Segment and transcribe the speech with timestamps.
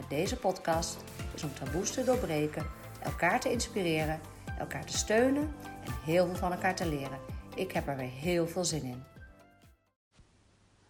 [0.00, 0.96] met deze podcast
[1.34, 2.66] is om taboes te doorbreken,
[3.02, 4.20] elkaar te inspireren,
[4.58, 5.54] elkaar te steunen
[5.84, 7.18] en heel veel van elkaar te leren.
[7.54, 9.02] Ik heb er weer heel veel zin in.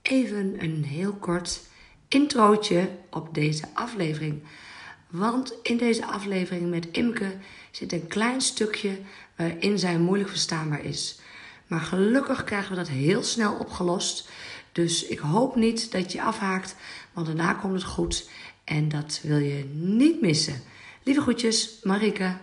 [0.03, 1.61] Even een heel kort
[2.09, 4.43] introotje op deze aflevering.
[5.09, 7.37] Want in deze aflevering met Imke
[7.71, 8.99] zit een klein stukje
[9.37, 11.21] waarin zij moeilijk verstaanbaar is.
[11.67, 14.29] Maar gelukkig krijgen we dat heel snel opgelost.
[14.73, 16.77] Dus ik hoop niet dat je afhaakt,
[17.13, 18.29] want daarna komt het goed.
[18.71, 20.63] En dat wil je niet missen.
[21.05, 22.37] Lieve groetjes, Marike.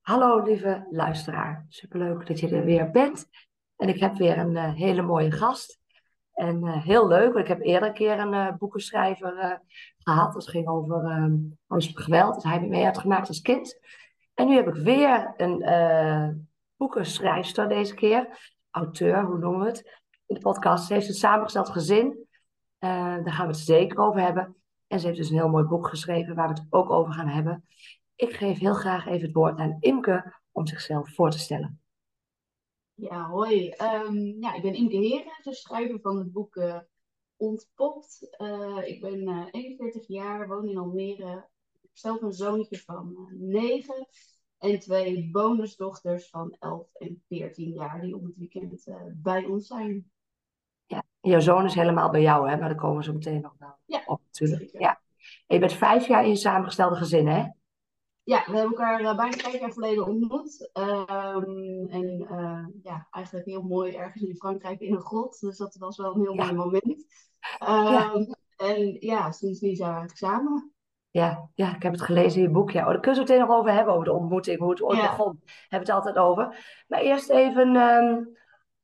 [0.00, 1.66] Hallo lieve luisteraar.
[1.68, 3.28] Superleuk dat je er weer bent.
[3.76, 5.80] En ik heb weer een uh, hele mooie gast.
[6.34, 9.62] En uh, heel leuk, want ik heb eerder een keer een uh, boekenschrijver
[9.98, 10.32] gehad.
[10.32, 11.30] Dat ging over
[11.66, 12.34] huiselijk geweld.
[12.34, 13.78] Dat hij mee had gemaakt als kind.
[14.34, 18.28] En nu heb ik weer een boekenschrijfster deze keer.
[18.70, 20.00] Auteur, hoe noemen we het?
[20.26, 20.86] In de podcast.
[20.86, 22.26] Ze heeft een samengesteld gezin.
[22.78, 24.56] daar gaan we het zeker over hebben.
[24.86, 27.28] En ze heeft dus een heel mooi boek geschreven waar we het ook over gaan
[27.28, 27.64] hebben.
[28.14, 31.80] Ik geef heel graag even het woord aan Imke om zichzelf voor te stellen.
[32.94, 33.74] Ja, hoi.
[33.82, 36.78] Um, ja, ik ben Imke Heren, de schrijver van het boek uh,
[37.36, 38.36] Ontpopt.
[38.38, 41.48] Uh, ik ben uh, 41 jaar, woon in Almere.
[41.72, 44.06] Ik heb zelf een zoontje van 9
[44.60, 50.10] en twee bonusdochters van 11 en 14 jaar die om het weekend bij ons zijn.
[50.86, 52.56] Ja, jouw zoon is helemaal bij jou, hè?
[52.56, 54.70] maar daar komen zo meteen nog wel ja, op natuurlijk.
[54.72, 55.00] Ja.
[55.46, 57.48] En je bent vijf jaar in samengestelde gezin, hè?
[58.22, 60.70] Ja, we hebben elkaar uh, bijna vijf jaar geleden ontmoet.
[60.72, 65.40] Um, en uh, ja, eigenlijk heel mooi ergens in Frankrijk in een grot.
[65.40, 66.44] Dus dat was wel een heel ja.
[66.44, 67.04] mooi moment.
[67.68, 68.26] Um, ja.
[68.56, 70.72] En ja, sindsdien zijn we eigenlijk samen.
[71.10, 72.70] Ja, ja, ik heb het gelezen in je boek.
[72.70, 72.80] Ja.
[72.80, 74.98] Oh, daar kunnen we het meteen nog over hebben, over de ontmoeting, hoe het ooit
[74.98, 75.08] ja.
[75.08, 75.40] begon.
[75.44, 76.56] Hebben we het altijd over.
[76.88, 78.36] Maar eerst even um,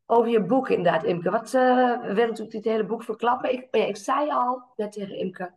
[0.07, 1.31] over je boek inderdaad, Imke.
[1.31, 3.53] Wat, uh, we willen natuurlijk niet het hele boek verklappen.
[3.53, 5.55] Ik, ja, ik zei al net tegen Imke,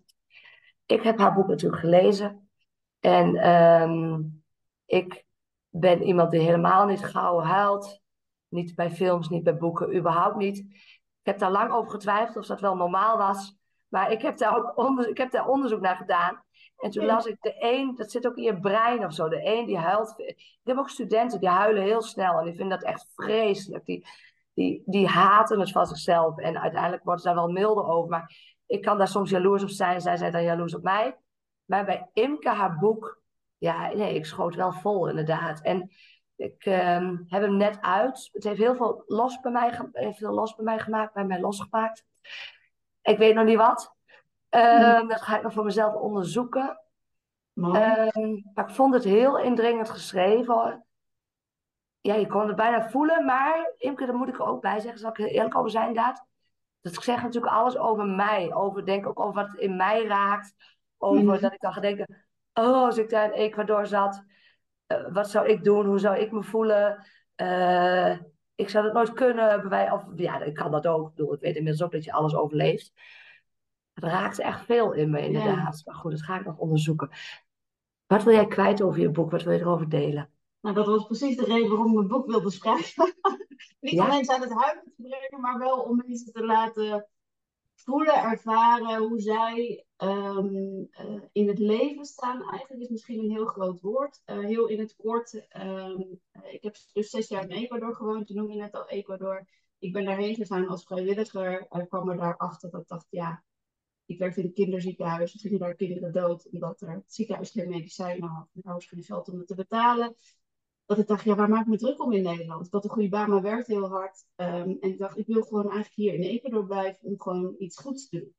[0.86, 2.50] ik heb haar boek natuurlijk gelezen.
[3.00, 4.44] En um,
[4.86, 5.26] ik
[5.70, 8.02] ben iemand die helemaal niet gauw huilt.
[8.48, 10.58] Niet bij films, niet bij boeken, überhaupt niet.
[10.58, 13.59] Ik heb daar lang over getwijfeld of dat wel normaal was.
[13.90, 16.44] Maar ik heb daar ook onder, ik heb daar onderzoek naar gedaan.
[16.78, 19.30] En toen las ik de een, dat zit ook in je brein of zo.
[19.30, 20.14] De een die huilt.
[20.18, 22.40] Ik heb ook studenten die huilen heel snel.
[22.40, 23.86] En die vinden dat echt vreselijk.
[23.86, 24.08] Die,
[24.54, 26.38] die, die haten het van zichzelf.
[26.38, 28.10] En uiteindelijk worden ze daar wel milder over.
[28.10, 28.36] Maar
[28.66, 30.02] ik kan daar soms jaloers op zijn.
[30.02, 31.18] Zij zijn dan jaloers op mij.
[31.66, 33.22] Maar bij Imke, haar boek,
[33.58, 35.62] ja, nee, ik schoot wel vol inderdaad.
[35.62, 35.92] En
[36.36, 38.30] ik um, heb hem net uit.
[38.32, 41.40] Het heeft heel veel los bij mij, heeft veel los bij mij gemaakt, bij mij
[41.40, 42.06] losgemaakt.
[43.02, 43.96] Ik weet nog niet wat.
[44.50, 46.80] Um, dat ga ik nog voor mezelf onderzoeken.
[47.54, 47.72] Um,
[48.54, 50.54] maar ik vond het heel indringend geschreven.
[50.54, 50.84] Hoor.
[52.02, 55.00] Ja, je kon het bijna voelen, maar Imke, daar moet ik er ook bij zeggen,
[55.00, 56.26] zal ik eerlijk over zijn inderdaad.
[56.82, 60.54] Dat ik zeg natuurlijk alles over mij, over, denk ook over wat in mij raakt
[60.98, 61.40] over mm.
[61.40, 64.24] dat ik dan ga denken, oh, als ik daar in Ecuador zat,
[64.88, 65.86] uh, wat zou ik doen?
[65.86, 67.08] Hoe zou ik me voelen?
[67.36, 68.18] Uh,
[68.60, 69.70] ik zou dat nooit kunnen.
[69.70, 71.10] Bij, of ja, ik kan dat ook.
[71.10, 72.94] Ik, bedoel, ik weet inmiddels ook dat je alles overleeft.
[73.94, 75.78] Het raakt echt veel in me, inderdaad.
[75.78, 75.82] Ja.
[75.86, 77.10] Maar goed, dat ga ik nog onderzoeken.
[78.08, 79.32] Wat wil jij kwijt over je boek?
[79.32, 80.30] Wat wil je erover delen?
[80.62, 83.14] Nou, dat was precies de reden waarom ik mijn boek wilde schrijven.
[83.80, 84.06] Niet ja?
[84.06, 87.08] alleen aan het huilen te brengen, maar wel om mensen te laten
[87.84, 92.50] voelen, ervaren hoe zij um, uh, in het leven staan.
[92.50, 94.22] Eigenlijk is misschien een heel groot woord.
[94.26, 95.34] Uh, heel in het kort.
[95.58, 98.28] Um, ik heb dus zes jaar in Ecuador gewoond.
[98.28, 99.48] Je noemde net al Ecuador.
[99.80, 101.68] Ik ben daarheen gegaan als vrijwilliger.
[101.70, 103.44] Ik kwam er daarachter dat ik dacht, ja,
[104.06, 105.34] ik werkte in een kinderziekenhuis.
[105.34, 108.50] Er gingen daar kinderen dood omdat er het ziekenhuis geen medicijnen had.
[108.54, 110.16] En was geen geld om het te betalen
[110.90, 112.72] dat ik dacht, ja, waar maak ik me druk om in Nederland?
[112.72, 114.26] Had een goede baan, maar werkte heel hard.
[114.36, 117.78] Um, en ik dacht, ik wil gewoon eigenlijk hier in Ecuador blijven om gewoon iets
[117.78, 118.34] goeds te doen.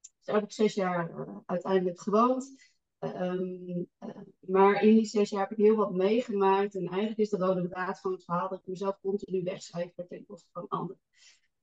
[0.00, 2.54] Dus daar heb ik zes jaar uh, uiteindelijk gewoond.
[3.00, 4.08] Um, uh,
[4.40, 6.74] maar in die zes jaar heb ik heel wat meegemaakt.
[6.74, 10.26] En eigenlijk is de rode draad van het verhaal dat ik mezelf continu wegcijfer ten
[10.26, 11.00] koste van anderen.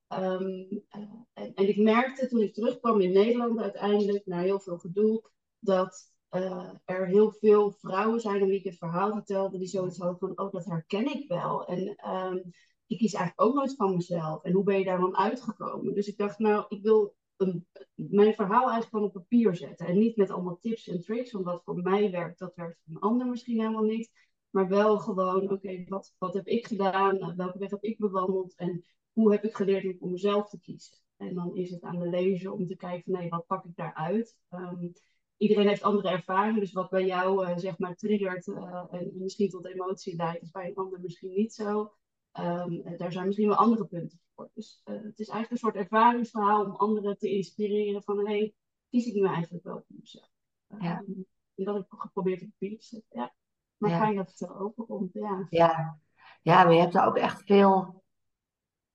[0.07, 1.01] Um, uh,
[1.33, 5.29] en, en, ik merkte toen ik terugkwam in Nederland uiteindelijk, na heel veel gedoe,
[5.59, 10.17] dat uh, er heel veel vrouwen zijn wie ik het verhaal vertelde, die zoiets hadden
[10.17, 11.65] van, oh, dat herken ik wel.
[11.65, 12.53] En um,
[12.87, 14.43] ik kies eigenlijk ook nooit van mezelf.
[14.43, 15.93] En hoe ben je daar dan uitgekomen?
[15.93, 19.87] Dus ik dacht, nou, ik wil een, mijn verhaal eigenlijk gewoon op papier zetten.
[19.87, 22.95] En niet met allemaal tips en tricks, want wat voor mij werkt, dat werkt voor
[22.95, 24.11] een ander misschien helemaal niet.
[24.49, 27.35] Maar wel gewoon, oké, wat, wat heb ik gedaan?
[27.35, 28.55] Welke weg heb ik bewandeld?
[28.55, 30.97] En hoe heb ik geleerd om mezelf te kiezen?
[31.17, 34.37] En dan is het aan de lezer om te kijken nee, wat pak ik daaruit?
[34.49, 34.93] Um,
[35.37, 36.59] iedereen heeft andere ervaringen.
[36.59, 40.51] Dus wat bij jou uh, zeg maar triggert uh, en misschien tot emotie leidt, is
[40.51, 41.93] bij een ander misschien niet zo.
[42.39, 44.49] Um, daar zijn misschien wel andere punten voor.
[44.53, 48.53] Dus uh, het is eigenlijk een soort ervaringsverhaal om anderen te inspireren van hé, hey,
[48.89, 50.31] kies ik nu eigenlijk wel voor mezelf.
[50.79, 50.99] Ja.
[50.99, 51.25] Um,
[51.55, 53.19] en dat heb ik geprobeerd op papier te zetten.
[53.19, 53.33] Ja.
[53.77, 53.97] Maar ja.
[53.97, 55.13] fijn dat het zo overkomt.
[55.13, 55.47] Ja.
[55.49, 55.99] ja.
[56.41, 58.03] Ja, maar je hebt daar ook echt veel.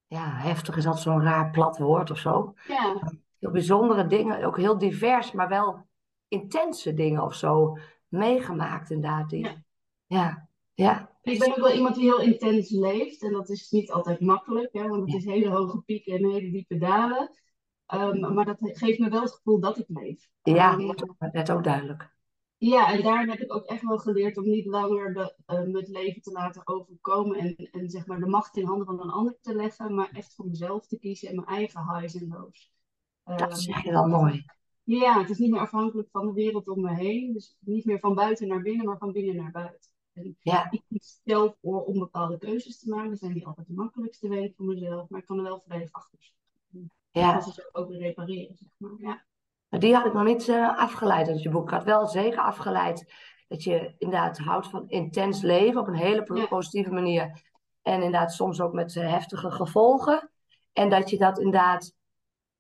[0.07, 2.55] Ja, heftig is altijd zo'n raar plat woord of zo.
[2.67, 3.13] Ja.
[3.39, 5.88] Heel bijzondere dingen, ook heel divers, maar wel
[6.29, 7.79] intense dingen of zo
[8.09, 9.31] meegemaakt inderdaad.
[9.31, 9.63] Die, ja.
[10.07, 10.49] ja.
[10.75, 11.11] ja.
[11.23, 13.23] Ik ben ook wel iemand die heel intens leeft.
[13.23, 16.51] En dat is niet altijd makkelijk, hè, want het is hele hoge pieken en hele
[16.51, 17.31] diepe dalen.
[17.95, 20.29] Um, maar dat geeft me wel het gevoel dat ik leef.
[20.43, 20.87] Ja, um,
[21.19, 22.17] dat is ook duidelijk.
[22.57, 25.89] Ja, en daar heb ik ook echt wel geleerd om niet langer de, uh, het
[25.89, 29.37] leven te laten overkomen en, en zeg maar de macht in handen van een ander
[29.41, 32.73] te leggen, maar echt voor mezelf te kiezen en mijn eigen highs en lows.
[33.25, 34.45] Dat zeg je wel mooi.
[34.97, 37.33] Ja, het is niet meer afhankelijk van de wereld om me heen.
[37.33, 39.91] Dus niet meer van buiten naar binnen, maar van binnen naar buiten.
[40.13, 40.71] En ja.
[40.71, 43.11] ik kies zelf voor om bepaalde keuzes te maken.
[43.11, 45.93] Dat zijn niet altijd de makkelijkste wegen voor mezelf, maar ik kan er wel volledig
[45.93, 46.93] achter zitten.
[47.11, 47.33] Ja.
[47.33, 48.95] Dat is ook weer repareren, zeg maar.
[48.99, 49.25] Ja.
[49.69, 51.65] Maar die had ik nog niet uh, afgeleid uit je boek.
[51.65, 53.15] Ik had wel zeker afgeleid
[53.49, 56.47] dat je inderdaad houdt van intens leven op een hele ja.
[56.47, 57.43] positieve manier.
[57.83, 60.31] En inderdaad soms ook met uh, heftige gevolgen.
[60.73, 61.97] En dat je dat inderdaad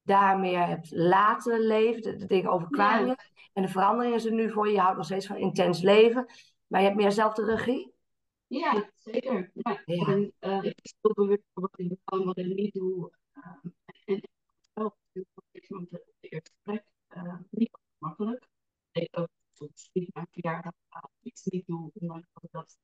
[0.09, 2.03] daar meer hebt laten leven.
[2.03, 3.17] De, de dingen overkwamen ja.
[3.53, 4.73] En de verandering is er nu voor je.
[4.73, 6.27] Je houdt nog steeds van intens leven.
[6.67, 7.95] Maar je hebt meer zelf de regie?
[8.47, 9.51] Ja, zeker.
[9.55, 9.83] Ja.
[9.85, 10.07] ja.
[10.07, 13.11] En, uh, ik ben heel bewust van wat ik doe, wat ik niet doe.
[13.35, 13.73] Uh,
[14.05, 14.29] en
[14.75, 14.95] zelf
[15.33, 16.85] van het eerste gesprek
[17.17, 18.49] uh, niet makkelijk.
[18.93, 20.73] Ik ook soms niet mijn verjaardag
[21.23, 22.79] iets niet doe, ondanks dat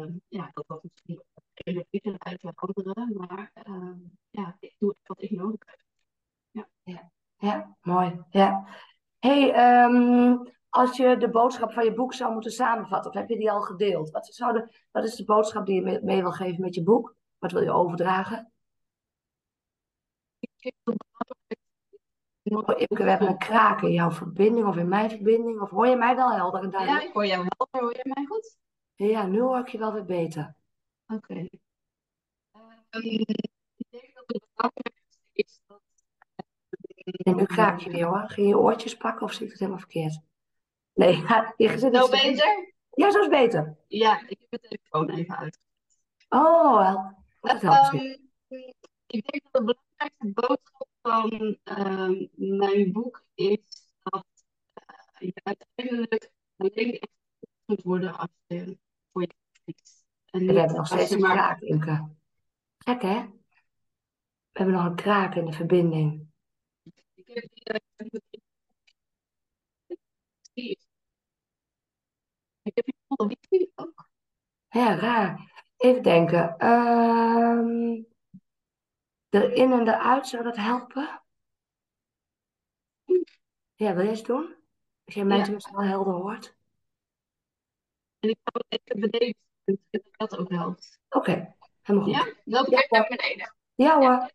[0.00, 1.22] um, ja, dat dat misschien
[1.54, 3.12] vliegen uit bij anderen.
[3.16, 5.85] Maar um, ja, ik doe wat ik nodig heb.
[6.82, 7.76] Ja, ja.
[7.82, 8.20] mooi.
[8.30, 8.66] Ja.
[9.18, 13.36] hey, um, als je de boodschap van je boek zou moeten samenvatten, of heb je
[13.36, 14.10] die al gedeeld?
[14.10, 17.14] Wat, zou de, wat is de boodschap die je mee, wil geven met je boek?
[17.38, 18.52] Wat wil je overdragen?
[22.42, 25.60] We hebben een kraak in jouw verbinding of in mijn verbinding.
[25.60, 27.02] Of hoor je mij wel helder en duidelijk?
[27.02, 27.80] Ja, ik hoor jou wel.
[27.80, 28.56] Hoor je mij goed?
[28.94, 30.54] Ja, nu hoor ik je wel weer beter.
[31.06, 31.14] Oké.
[31.14, 31.50] Okay.
[32.90, 33.02] Um,
[33.76, 35.60] ik denk dat het belangrijkste is.
[37.06, 38.24] En nu kraak je weer hoor.
[38.28, 40.20] Ging je oortjes pakken of zie ik het helemaal verkeerd?
[40.94, 41.16] Nee,
[41.56, 42.74] je zit Nou beter?
[42.90, 43.76] Ja, zo is beter.
[43.88, 45.58] Ja, ik heb de telefoon even uit.
[46.28, 47.14] Oh, wel.
[47.40, 48.18] Dat helpt um,
[49.06, 54.26] Ik denk dat de belangrijkste boodschap van um, mijn boek is dat
[55.20, 57.12] uh, je uiteindelijk alleen echt
[57.64, 58.78] moet worden als je
[59.12, 60.04] voor je kiest.
[60.30, 61.36] En we hebben nog steeds een maar...
[61.36, 62.08] kraak, Imke.
[62.78, 63.20] Gek, hè?
[64.52, 66.34] We hebben nog een kraak in de verbinding.
[67.26, 67.72] Ik heb die,
[70.54, 70.76] uh,
[72.62, 74.08] ik heb hier wifi ook.
[74.68, 75.64] Ja, raar.
[75.76, 76.66] Even denken.
[76.66, 78.06] Um,
[79.28, 81.22] erin en eruit, zou dat helpen?
[83.74, 84.56] Ja, wil je eens doen?
[85.04, 85.42] Als jij mij ja.
[85.42, 86.56] tenminste wel helder hoort.
[88.18, 89.36] En ik ga even beneden
[89.90, 91.00] dat dat ook helpt.
[91.08, 92.16] Oké, okay, helemaal goed.
[92.16, 92.98] Ja, loop ik ja.
[92.98, 93.54] naar beneden.
[93.74, 94.30] Ja hoor.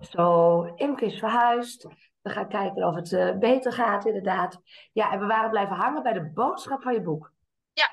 [0.00, 1.86] Zo, Imke is verhuisd.
[2.22, 4.60] We gaan kijken of het uh, beter gaat, inderdaad.
[4.92, 7.32] Ja, en we waren blijven hangen bij de boodschap van je boek.
[7.72, 7.88] Ja,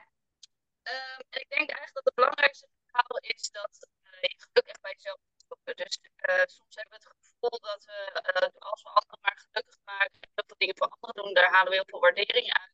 [0.84, 3.88] um, en ik denk eigenlijk dat het belangrijkste verhaal is dat
[4.22, 5.76] je gelukkig bij jezelf moet zoeken.
[5.84, 6.00] Dus
[6.30, 8.00] uh, soms hebben we het gevoel dat we,
[8.60, 11.76] als we anderen maar gelukkig maken, heel veel dingen voor anderen doen, daar halen we
[11.76, 12.74] heel veel waardering uit.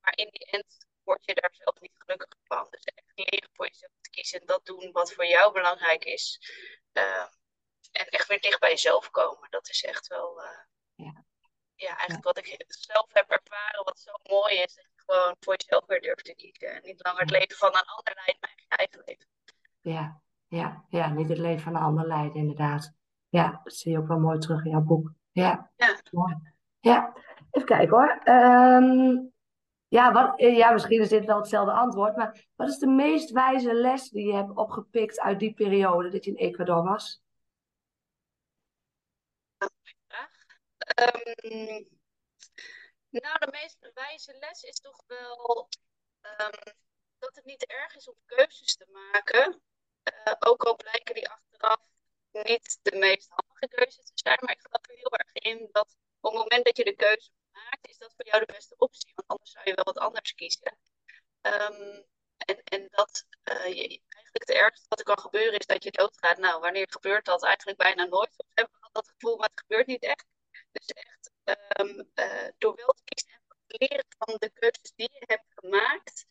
[0.00, 2.66] Maar in die end word je daar zelf niet gelukkig van.
[2.70, 6.40] Dus echt leren voor jezelf te kiezen en dat doen wat voor jou belangrijk is.
[6.92, 7.26] Uh,
[7.92, 9.50] en echt weer dicht bij jezelf komen.
[9.50, 10.42] Dat is echt wel.
[10.42, 10.48] Uh,
[10.94, 11.24] ja.
[11.74, 12.32] ja, eigenlijk ja.
[12.32, 14.74] wat ik zelf heb ervaren, wat zo mooi is.
[14.74, 16.74] Dat je gewoon voor jezelf weer durft te kiezen.
[16.74, 19.26] En niet langer het leven van een ander leidt, maar je eigen leven.
[19.80, 22.92] Ja, ja, ja, niet het leven van een ander leiden, inderdaad.
[23.28, 25.12] Ja, dat zie je ook wel mooi terug in jouw boek.
[25.32, 26.00] Ja, ja.
[26.80, 27.12] Ja,
[27.50, 28.20] even kijken hoor.
[28.24, 29.32] Um,
[29.88, 33.74] ja, wat, ja, misschien is dit wel hetzelfde antwoord, maar wat is de meest wijze
[33.74, 37.22] les die je hebt opgepikt uit die periode dat je in Ecuador was?
[40.94, 41.84] Ehm,
[43.08, 45.68] nou, de meest wijze les is toch wel
[46.20, 46.72] ehm,
[47.18, 49.62] dat het niet erg is om keuzes te maken.
[50.26, 51.80] Uh, ook al blijken die achteraf
[52.30, 54.38] niet de meest handige keuzes te zijn.
[54.40, 57.30] Maar ik geloof er heel erg in dat op het moment dat je de keuze
[57.52, 59.12] maakt, is dat voor jou de beste optie.
[59.14, 60.78] Want anders zou je wel wat anders kiezen.
[61.42, 62.06] Um,
[62.36, 65.90] en, en dat uh, je, eigenlijk het ergste wat er kan gebeuren is dat je
[65.90, 66.38] doodgaat.
[66.38, 67.42] Nou, wanneer gebeurt dat?
[67.42, 68.36] Eigenlijk bijna nooit.
[68.36, 70.26] We hebben dat gevoel, maar het gebeurt niet echt.
[70.72, 71.30] Dus echt
[71.78, 72.10] um,
[72.58, 76.26] door wel te kiezen leren van de keuzes die je hebt gemaakt,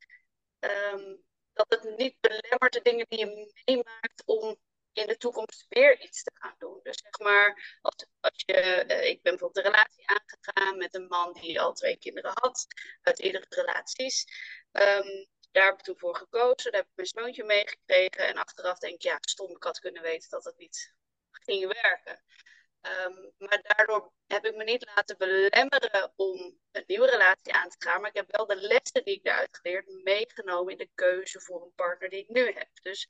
[0.59, 4.57] um, dat het niet belemmert de dingen die je meemaakt om
[4.93, 6.79] in de toekomst weer iets te gaan doen.
[6.83, 11.07] Dus zeg maar, als, als je, uh, ik ben bijvoorbeeld een relatie aangegaan met een
[11.07, 12.65] man die al twee kinderen had,
[13.01, 14.25] uit eerdere relaties.
[14.71, 18.27] Um, daar heb ik toen voor gekozen, daar heb ik mijn zoontje meegekregen.
[18.27, 20.93] En achteraf denk ik, ja, stom, ik had kunnen weten dat het niet
[21.31, 22.23] ging werken.
[22.81, 27.75] Um, maar daardoor heb ik me niet laten belemmeren om een nieuwe relatie aan te
[27.79, 28.01] gaan.
[28.01, 31.61] Maar ik heb wel de lessen die ik daaruit geleerd meegenomen in de keuze voor
[31.61, 32.69] een partner die ik nu heb.
[32.81, 33.09] Dus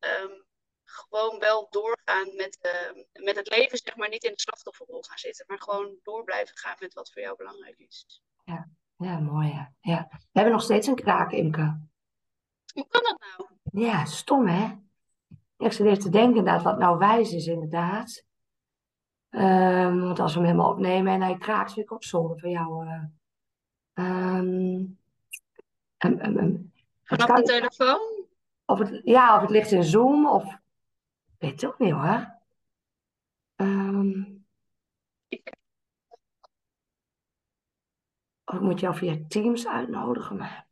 [0.00, 0.44] um,
[0.84, 5.18] gewoon wel doorgaan met, uh, met het leven, zeg maar, niet in de slachtofferrol gaan
[5.18, 5.44] zitten.
[5.48, 8.22] Maar gewoon door blijven gaan met wat voor jou belangrijk is.
[8.44, 9.48] Ja, ja mooi.
[9.48, 9.74] Ja.
[9.80, 10.08] ja.
[10.10, 11.80] We hebben nog steeds een kraak, Imke.
[12.72, 13.50] Hoe kan dat nou?
[13.84, 14.74] Ja, stom hè?
[15.56, 18.24] Ik zit even te denken inderdaad wat nou wijs is inderdaad.
[19.34, 22.50] Um, want als we hem helemaal opnemen en hij kraakt, vind ik ook zonde van
[22.50, 22.86] jou.
[22.86, 23.04] Uh,
[24.38, 24.98] um,
[25.98, 26.72] um,
[27.02, 28.26] Vanaf de telefoon?
[28.64, 30.44] Of het, ja, of het ligt in Zoom of...
[30.44, 32.40] Ik weet het ook niet hoor.
[38.44, 40.66] Of ik moet jou via Teams uitnodigen, maar...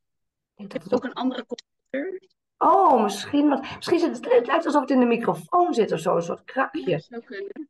[0.54, 2.28] Ik heb ook een andere computer.
[2.58, 6.00] Oh, misschien, want, misschien zit het, het lijkt alsof het in de microfoon zit of
[6.00, 6.90] zo, een soort krakje.
[6.90, 7.68] Dat zou kunnen.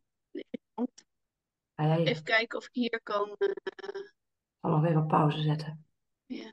[1.75, 3.37] Even kijken of ik hier kan.
[3.39, 3.49] Uh...
[3.49, 4.13] Ik
[4.61, 5.85] zal nog weer op pauze zetten.
[6.27, 6.53] Ja.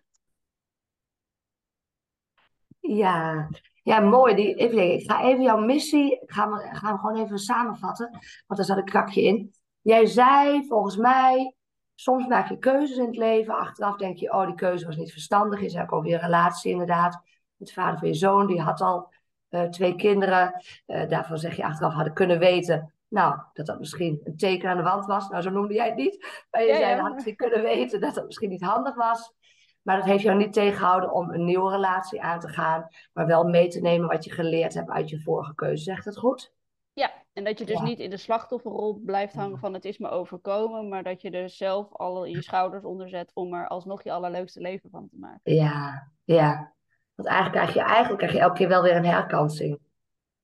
[2.80, 3.50] Ja,
[3.84, 4.36] ja mooi.
[4.36, 8.10] Die, even, ik ga even jouw missie, ik ga, we, gaan we gewoon even samenvatten,
[8.12, 9.54] want daar zat een krakje in.
[9.82, 11.56] Jij zei volgens mij,
[11.96, 15.12] soms maak je keuzes in het leven, achteraf denk je, oh die keuze was niet
[15.12, 15.72] verstandig.
[15.72, 17.22] Zei ook over je relatie inderdaad,
[17.56, 19.14] de vader van je zoon, die had al
[19.50, 20.64] uh, twee kinderen.
[20.88, 24.78] Uh, daarvan zeg je achteraf hadden kunnen weten, nou, dat dat misschien een teken aan
[24.78, 25.30] de wand was.
[25.30, 26.46] Nou, zo noemde jij het niet.
[26.52, 29.34] Maar je ja, zei, had je kunnen weten dat dat misschien niet handig was.
[29.82, 32.88] Maar dat heeft jou niet tegengehouden om een nieuwe relatie aan te gaan.
[33.14, 35.84] Maar wel mee te nemen wat je geleerd hebt uit je vorige keuze.
[35.84, 36.54] Zegt dat goed?
[36.94, 40.10] Ja, en dat je dus niet in de slachtofferrol blijft hangen van het is me
[40.10, 40.88] overkomen.
[40.88, 44.62] Maar dat je er zelf al je schouders onder zet om er alsnog je allerleukste
[44.62, 45.54] leven van te maken.
[45.54, 46.74] Ja, ja.
[47.16, 49.80] Want eigenlijk krijg je, eigenlijk krijg je elke keer wel weer een herkansing.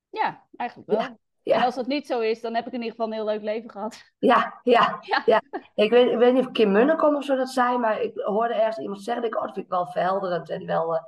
[0.09, 0.99] Ja, eigenlijk wel.
[0.99, 1.17] Ja.
[1.43, 3.41] En als dat niet zo is, dan heb ik in ieder geval een heel leuk
[3.41, 4.11] leven gehad.
[4.19, 5.41] Ja, ja, ja.
[5.75, 8.53] Ik, weet, ik weet niet of Kim Munnekom of zo dat zei, maar ik hoorde
[8.53, 11.01] ergens iemand zeggen, ik, oh, dat vind ik wel verhelderend en wel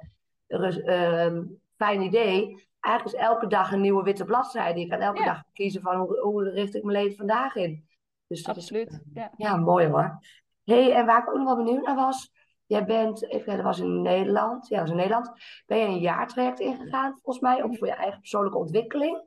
[0.47, 1.41] een uh, uh,
[1.75, 2.67] fijn idee.
[2.79, 4.79] Eigenlijk is elke dag een nieuwe witte bladzijde.
[4.79, 7.87] Je kan elke dag kiezen van hoe, hoe richt ik mijn leven vandaag in.
[8.27, 9.31] Dus dat Absoluut, is, ja.
[9.37, 10.19] ja, mooi hoor.
[10.63, 12.33] hey, en waar ik ook nog wel benieuwd naar was,
[12.67, 14.67] Jij bent, even dat was in Nederland.
[14.67, 15.31] Ja, dat was in Nederland.
[15.65, 19.23] Ben je een jaartraject ingegaan, volgens mij, ook voor je eigen persoonlijke ontwikkeling.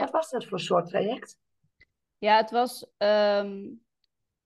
[0.00, 1.38] Wat was dat voor soort traject?
[2.18, 3.82] Ja, het was um,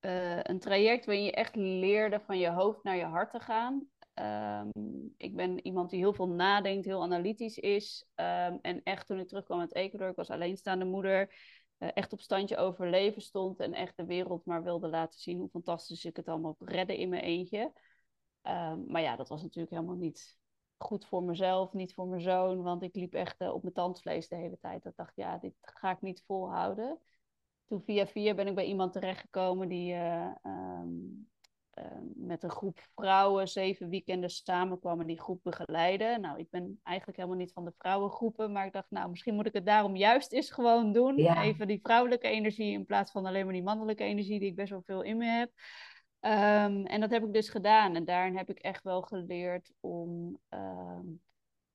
[0.00, 3.88] uh, een traject waarin je echt leerde van je hoofd naar je hart te gaan.
[4.14, 8.06] Um, ik ben iemand die heel veel nadenkt, heel analytisch is.
[8.14, 11.34] Um, en echt toen ik terugkwam uit Ecuador, ik was alleenstaande moeder,
[11.78, 15.48] uh, echt op standje overleven stond en echt de wereld maar wilde laten zien hoe
[15.48, 17.72] fantastisch ik het allemaal redden in mijn eentje.
[18.86, 20.38] maar ja, dat was natuurlijk helemaal niet
[20.78, 22.62] goed voor mezelf, niet voor mijn zoon.
[22.62, 24.82] Want ik liep echt uh, op mijn tandvlees de hele tijd.
[24.82, 26.98] Dat dacht, ja, dit ga ik niet volhouden.
[27.66, 31.28] Toen via via ben ik bij iemand terechtgekomen die uh, um,
[31.78, 36.20] uh, met een groep vrouwen zeven weekenden samenkwam en die groep begeleiden.
[36.20, 39.46] Nou, ik ben eigenlijk helemaal niet van de vrouwengroepen, maar ik dacht, nou, misschien moet
[39.46, 41.16] ik het daarom juist eens gewoon doen.
[41.16, 41.42] Ja.
[41.42, 44.70] Even die vrouwelijke energie in plaats van alleen maar die mannelijke energie die ik best
[44.70, 45.50] wel veel in me heb.
[46.20, 47.94] Um, en dat heb ik dus gedaan.
[47.94, 51.20] En daarin heb ik echt wel geleerd om, um,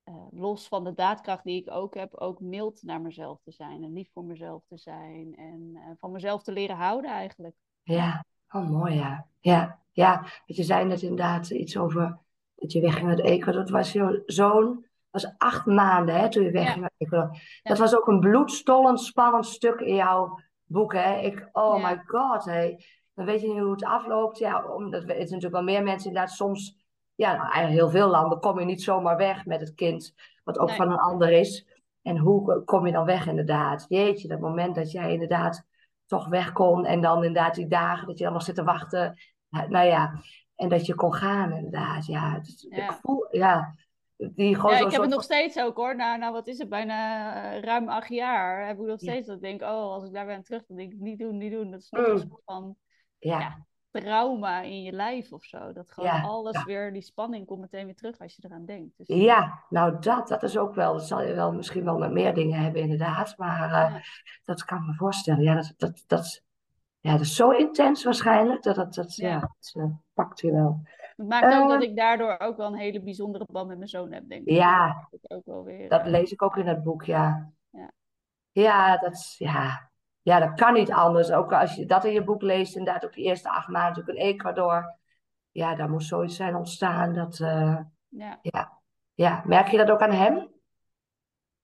[0.05, 3.83] uh, los van de daadkracht die ik ook heb, ook mild naar mezelf te zijn.
[3.83, 5.35] En lief voor mezelf te zijn.
[5.35, 7.55] En uh, van mezelf te leren houden eigenlijk.
[7.83, 9.27] Ja, oh mooi ja.
[9.39, 10.19] Ja, ja.
[10.19, 12.19] Want je zei net inderdaad iets over
[12.55, 13.61] dat je wegging uit Ecuador.
[13.61, 16.81] Dat was je zoon, was acht maanden hè, toen je wegging ja.
[16.81, 17.37] uit Ecuador.
[17.63, 20.93] Dat was ook een bloedstollend, spannend stuk in jouw boek.
[20.93, 21.19] Hè?
[21.19, 21.89] Ik, oh ja.
[21.89, 22.75] my god, hé
[23.13, 24.37] dan weet je niet hoe het afloopt.
[24.37, 28.09] Ja, omdat het is natuurlijk wel meer mensen inderdaad soms, ja, nou, eigenlijk heel veel
[28.09, 30.13] landen kom je niet zomaar weg met het kind,
[30.43, 30.77] wat ook nee.
[30.77, 31.65] van een ander is.
[32.01, 33.85] En hoe kom je dan weg inderdaad?
[33.87, 35.65] Jeetje, dat moment dat jij inderdaad
[36.05, 36.85] toch weg kon.
[36.85, 39.17] En dan inderdaad die dagen dat je dan nog zit te wachten.
[39.49, 40.21] Nou ja,
[40.55, 42.05] en dat je kon gaan inderdaad.
[42.05, 42.83] Ja, dus ja.
[42.83, 43.75] ik voel, ja,
[44.17, 45.95] die gewoon ja, ik heb het nog steeds ook hoor.
[45.95, 46.69] Nou, nou, wat is het?
[46.69, 50.13] Bijna uh, ruim acht jaar heb ik nog steeds dat ik denk, oh, als ik
[50.13, 51.71] daar ben terug, dan denk ik, niet doen, niet doen.
[51.71, 52.11] Dat is nog mm.
[52.11, 52.75] een soort van
[53.29, 53.39] ja.
[53.39, 53.65] ja.
[53.91, 55.73] trauma in je lijf of zo.
[55.73, 58.97] Dat gewoon alles weer, die spanning komt meteen weer terug als je eraan denkt.
[58.97, 62.11] Dus, ja, nou dat, dat is ook wel, dat zal je wel misschien wel met
[62.11, 63.37] meer dingen hebben inderdaad.
[63.37, 64.01] Maar uh,
[64.43, 65.43] dat kan ik me voorstellen.
[65.43, 66.43] Ja, dat, dat, dat,
[66.99, 68.63] ja, dat is zo intens waarschijnlijk.
[68.63, 69.39] Dat, dat, dat, ja.
[69.39, 70.81] dat uh, pakt je wel.
[71.15, 74.11] Het maakt ook dat ik daardoor ook wel een hele bijzondere band met mijn zoon
[74.11, 74.55] heb, denk ik.
[74.55, 77.51] Ja, dat, ook wel weer, dat lees ik ook in het boek, ja.
[77.69, 77.91] Ja,
[78.51, 79.90] ja dat, ja.
[80.21, 81.31] Ja, dat kan niet anders.
[81.31, 84.17] Ook als je dat in je boek leest, inderdaad ook de eerste acht maanden natuurlijk
[84.17, 84.97] in Ecuador.
[85.51, 87.13] Ja, daar moest zoiets zijn ontstaan.
[87.13, 88.39] Dat, uh, ja.
[88.41, 88.79] ja.
[89.13, 90.35] Ja, merk je dat ook aan hem?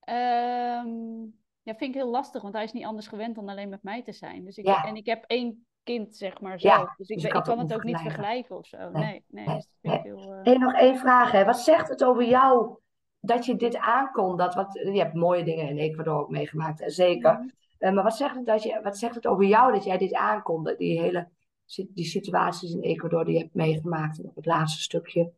[0.10, 3.84] Um, ja, vind ik heel lastig, want hij is niet anders gewend dan alleen met
[3.84, 4.46] mij te zijn.
[4.46, 4.86] Dus ik, ja.
[4.86, 6.78] En ik heb één kind, zeg maar, zelf.
[6.78, 8.90] Ja, dus ik, dus ik, kan het ook niet vergelijken of zo.
[8.90, 9.46] Nee, nee.
[9.46, 10.00] nee, nee.
[10.02, 10.60] Heel, uh...
[10.60, 11.32] nog één vraag.
[11.32, 11.46] Hè.
[11.46, 12.78] Wat zegt het over jou
[13.20, 14.38] dat je dit aankon?
[14.38, 17.32] Dat, wat, je hebt mooie dingen in Ecuador ook meegemaakt, zeker.
[17.32, 17.52] Mm -hmm.
[17.79, 20.13] Uh, maar wat zegt, het dat je, wat zegt het over jou dat jij dit
[20.13, 20.63] aankon?
[20.63, 21.29] Dat die hele
[21.75, 24.24] die situaties in Ecuador die je hebt meegemaakt.
[24.24, 25.34] op het laatste stukje.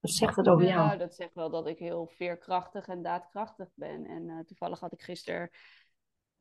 [0.00, 0.86] Wat zegt het over jou?
[0.86, 4.06] Nou, dat zegt wel dat ik heel veerkrachtig en daadkrachtig ben.
[4.06, 5.50] En uh, toevallig had ik gisteren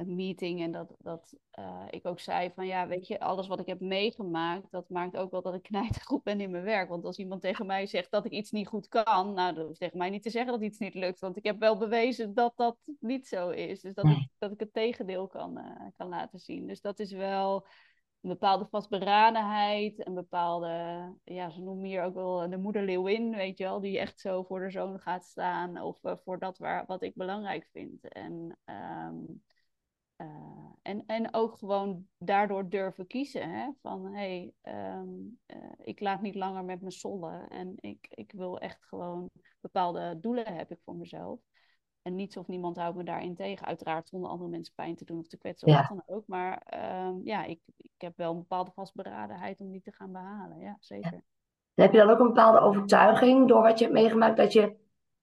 [0.08, 3.60] een meeting en dat, dat uh, ik ook zei van ja, weet je, alles wat
[3.60, 5.70] ik heb meegemaakt, dat maakt ook wel dat ik
[6.04, 6.90] goed ben in mijn werk.
[6.90, 9.80] Want als iemand tegen mij zegt dat ik iets niet goed kan, nou, dat hoeft
[9.80, 12.54] tegen mij niet te zeggen dat iets niet lukt, want ik heb wel bewezen dat
[12.56, 13.82] dat niet zo is.
[13.82, 16.68] Dus dat, ik, dat ik het tegendeel kan, uh, kan laten zien.
[16.68, 17.68] Dus dat is wel
[18.24, 20.68] een bepaalde vastberadenheid, een bepaalde,
[21.24, 24.44] ja, ze noemen hier ook wel de moeder leeuwin, weet je wel, die echt zo
[24.44, 28.08] voor de zoon gaat staan of uh, voor dat waar, wat ik belangrijk vind.
[28.08, 29.44] En um,
[30.24, 33.50] uh, en, en ook gewoon daardoor durven kiezen.
[33.50, 33.70] Hè?
[33.82, 37.48] Van hé, hey, um, uh, ik laat niet langer met me sollen.
[37.50, 39.30] En ik, ik wil echt gewoon
[39.62, 41.40] bepaalde doelen heb ik voor mezelf.
[42.02, 43.66] En niets of niemand houdt me daarin tegen.
[43.66, 46.28] Uiteraard zonder andere mensen pijn te doen of te kwetsen of wat dan ook.
[46.28, 46.68] Maar
[47.08, 50.60] um, ja, ik, ik heb wel een bepaalde vastberadenheid om die te gaan behalen.
[50.60, 51.14] Ja, zeker.
[51.14, 51.84] Ja.
[51.84, 54.76] Heb je dan ook een bepaalde overtuiging door wat je hebt meegemaakt dat je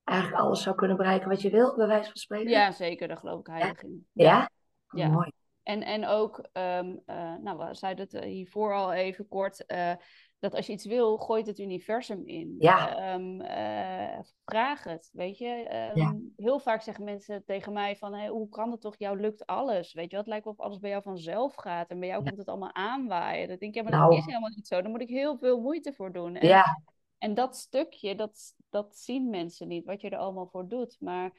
[0.05, 2.51] eigenlijk alles zou kunnen bereiken wat je wilt, bij wijze van spreken?
[2.51, 3.09] Ja, zeker.
[3.09, 4.07] Daar geloof ik heilig in.
[4.13, 4.51] Ja?
[4.95, 5.09] Ja.
[5.09, 5.31] Mooi.
[5.63, 9.93] En, en ook, um, uh, nou, we zeiden het eh, hiervoor al even kort, uh,
[10.39, 12.55] dat als je iets wil, gooit het universum in.
[12.59, 13.15] Ja.
[13.15, 15.91] Um, uh, vraag het, weet je.
[15.95, 16.17] Um, ja.
[16.37, 19.93] Heel vaak zeggen mensen tegen mij van, hey, hoe kan het toch, jou lukt alles,
[19.93, 22.27] weet je Het lijkt wel of alles bij jou vanzelf gaat en bij jou ja.
[22.27, 23.49] komt het allemaal aanwaaien.
[23.49, 24.11] Dan denk ik, ja, maar nou.
[24.11, 24.83] dat is helemaal niet zo.
[24.83, 26.37] Daar moet ik heel veel moeite voor doen.
[26.37, 26.83] En, ja.
[27.19, 30.97] en dat stukje, dat, dat zien mensen niet, wat je er allemaal voor doet.
[31.01, 31.33] Maar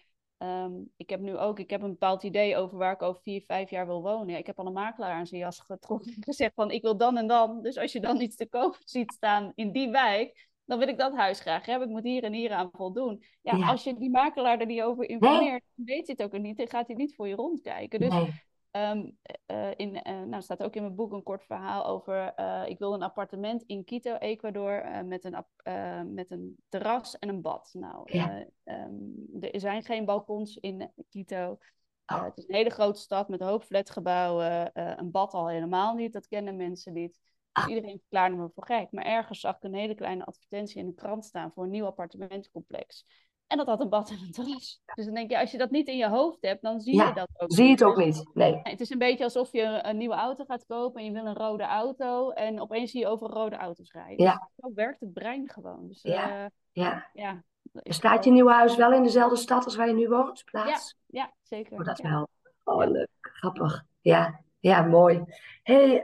[0.43, 3.43] Um, ik heb nu ook, ik heb een bepaald idee over waar ik over vier,
[3.47, 4.37] vijf jaar wil wonen.
[4.37, 7.17] Ik heb al een makelaar aan zijn jas getrokken en gezegd van ik wil dan
[7.17, 7.61] en dan.
[7.61, 10.97] Dus als je dan iets te koop ziet staan in die wijk, dan wil ik
[10.97, 11.87] dat huis graag hebben.
[11.87, 13.23] Ik moet hier en hier aan voldoen.
[13.41, 13.67] Ja, ja.
[13.67, 15.85] als je die makelaar er niet over informeert, nee.
[15.95, 17.99] weet hij het ook niet en gaat hij niet voor je rondkijken.
[17.99, 18.43] Dus nee.
[18.71, 19.17] Um,
[19.51, 22.33] uh, in, uh, nou, staat ook in mijn boek een kort verhaal over.
[22.39, 27.41] Uh, ik wil een appartement in Quito, Ecuador, met, een, met een terras en een
[27.41, 27.69] bad.
[27.73, 28.45] Nou, ja.
[28.63, 31.57] um, er zijn geen balkons in Quito.
[32.05, 32.23] Oh.
[32.23, 34.71] het is een hele grote stad met een hoop flatgebouwen.
[34.73, 37.19] een bad al helemaal niet, dat kennen mensen niet.
[37.51, 38.91] Dus iedereen verklaarde me voor gek.
[38.91, 41.85] Maar ergens zag ik een hele kleine advertentie in de krant staan voor een nieuw
[41.85, 43.05] appartementencomplex.
[43.51, 44.81] En dat had een bad en een terras.
[44.95, 47.07] Dus dan denk je, als je dat niet in je hoofd hebt, dan zie ja,
[47.07, 48.29] je dat ook zie je het ook niet.
[48.33, 48.59] Nee.
[48.63, 51.35] Het is een beetje alsof je een nieuwe auto gaat kopen en je wil een
[51.35, 52.29] rode auto.
[52.29, 54.25] En opeens zie je over rode auto's rijden.
[54.25, 54.31] Ja.
[54.31, 55.87] Dus zo werkt het brein gewoon.
[55.87, 56.43] Dus, ja.
[56.43, 57.09] Uh, ja.
[57.13, 57.43] ja.
[57.73, 60.43] Staat je nieuwe huis wel in dezelfde stad als waar je nu woont?
[60.45, 60.97] Plaats?
[61.07, 61.79] Ja, ja zeker.
[61.79, 62.09] Oh, dat ja.
[62.09, 62.27] wel.
[62.63, 63.09] Oh, leuk.
[63.21, 63.85] Grappig.
[64.01, 65.23] Ja, ja mooi.
[65.63, 66.03] hey,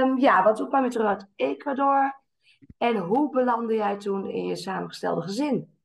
[0.00, 2.20] um, ja, wat doe ik maar weer terug uit Ecuador?
[2.78, 5.75] En hoe belandde jij toen in je samengestelde gezin?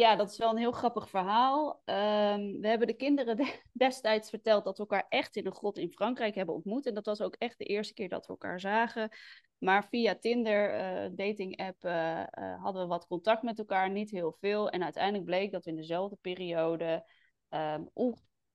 [0.00, 1.82] Ja, dat is wel een heel grappig verhaal.
[1.84, 5.78] Um, we hebben de kinderen de destijds verteld dat we elkaar echt in een grot
[5.78, 6.86] in Frankrijk hebben ontmoet.
[6.86, 9.10] En dat was ook echt de eerste keer dat we elkaar zagen.
[9.58, 14.10] Maar via Tinder, uh, dating app, uh, uh, hadden we wat contact met elkaar, niet
[14.10, 14.70] heel veel.
[14.70, 17.04] En uiteindelijk bleek dat we in dezelfde periode
[17.48, 17.90] um,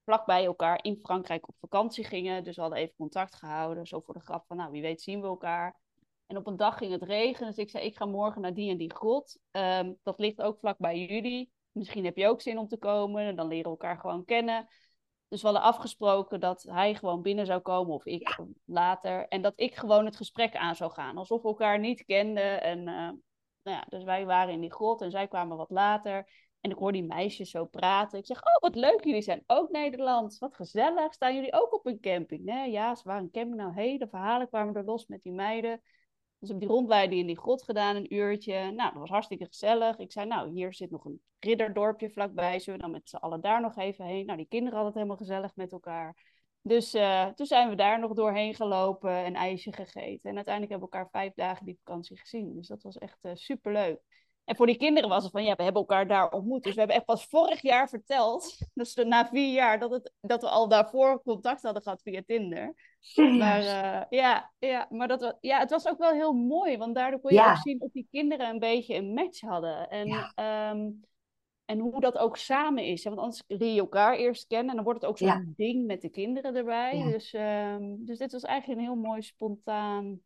[0.03, 2.43] vlak bij elkaar in Frankrijk op vakantie gingen.
[2.43, 5.21] Dus we hadden even contact gehouden, zo voor de grap van, nou wie weet zien
[5.21, 5.79] we elkaar.
[6.27, 8.71] En op een dag ging het regenen, dus ik zei, ik ga morgen naar die
[8.71, 9.39] en die grot.
[9.51, 11.51] Um, dat ligt ook vlak bij jullie.
[11.71, 14.67] Misschien heb je ook zin om te komen, dan leren we elkaar gewoon kennen.
[15.27, 18.45] Dus we hadden afgesproken dat hij gewoon binnen zou komen of ik ja.
[18.65, 19.27] later.
[19.27, 22.61] En dat ik gewoon het gesprek aan zou gaan, alsof we elkaar niet kenden.
[22.61, 26.29] En, uh, nou ja, dus wij waren in die grot en zij kwamen wat later.
[26.61, 28.19] En ik hoor die meisjes zo praten.
[28.19, 30.39] Ik zeg, oh, wat leuk, jullie zijn ook Nederlands.
[30.39, 31.13] Wat gezellig.
[31.13, 32.43] Staan jullie ook op een camping?
[32.43, 33.55] Nee, ja, ze waren een camping.
[33.55, 35.81] Nou, hele verhalen kwamen er los met die meiden.
[36.45, 38.71] Dus heb die rondleiding in die grot gedaan, een uurtje.
[38.71, 39.97] Nou, dat was hartstikke gezellig.
[39.97, 42.59] Ik zei, nou, hier zit nog een ridderdorpje vlakbij.
[42.59, 44.25] Zullen we dan met z'n allen daar nog even heen?
[44.25, 46.15] Nou, die kinderen hadden het helemaal gezellig met elkaar.
[46.61, 50.29] Dus uh, toen zijn we daar nog doorheen gelopen en ijsje gegeten.
[50.29, 52.53] En uiteindelijk hebben we elkaar vijf dagen die vakantie gezien.
[52.53, 54.01] Dus dat was echt uh, superleuk.
[54.45, 56.63] En voor die kinderen was het van, ja, we hebben elkaar daar ontmoet.
[56.63, 60.41] Dus we hebben echt pas vorig jaar verteld, dus na vier jaar, dat, het, dat
[60.41, 62.73] we al daarvoor contact hadden gehad via Tinder.
[63.37, 66.95] Maar uh, ja, ja, maar dat was, ja, het was ook wel heel mooi, want
[66.95, 69.89] daardoor kon je ook zien of die kinderen een beetje een match hadden.
[69.89, 70.71] En, ja.
[70.71, 71.03] um,
[71.65, 73.03] en hoe dat ook samen is.
[73.03, 75.43] Want anders leer je elkaar eerst kennen en dan wordt het ook zo'n ja.
[75.55, 77.03] ding met de kinderen erbij.
[77.11, 80.19] Dus, um, dus dit was eigenlijk een heel mooi spontaan,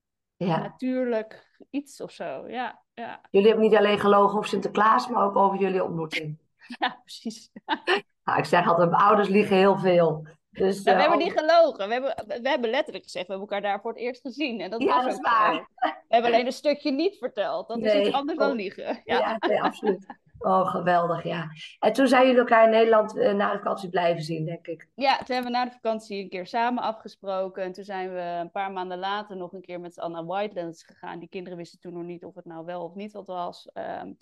[0.47, 2.47] natuurlijk iets of zo.
[2.47, 3.21] Ja, ja.
[3.29, 6.37] Jullie hebben niet alleen gelogen over Sinterklaas, maar ook over jullie ontmoeting.
[6.79, 7.49] Ja, precies.
[8.25, 10.27] nou, ik zeg altijd, mijn ouders liegen heel veel.
[10.49, 11.87] Dus, we hebben niet gelogen.
[11.87, 14.59] We hebben, we hebben letterlijk gezegd, we hebben elkaar daar voor het eerst gezien.
[14.59, 15.69] En dat ja, dat is waar.
[15.75, 17.67] We hebben alleen een stukje niet verteld.
[17.67, 18.01] Dat nee.
[18.01, 19.01] is iets anders dan liegen.
[19.03, 20.05] Ja, ja nee, absoluut.
[20.39, 21.47] Oh, geweldig, ja.
[21.79, 24.87] En toen zijn jullie elkaar in Nederland uh, na de vakantie blijven zien, denk ik.
[24.95, 27.63] Ja, toen hebben we na de vakantie een keer samen afgesproken.
[27.63, 30.83] En toen zijn we een paar maanden later nog een keer met z'n naar Whitelands
[30.83, 31.19] gegaan.
[31.19, 33.69] Die kinderen wisten toen nog niet of het nou wel of niet wat was.
[33.73, 34.17] Um,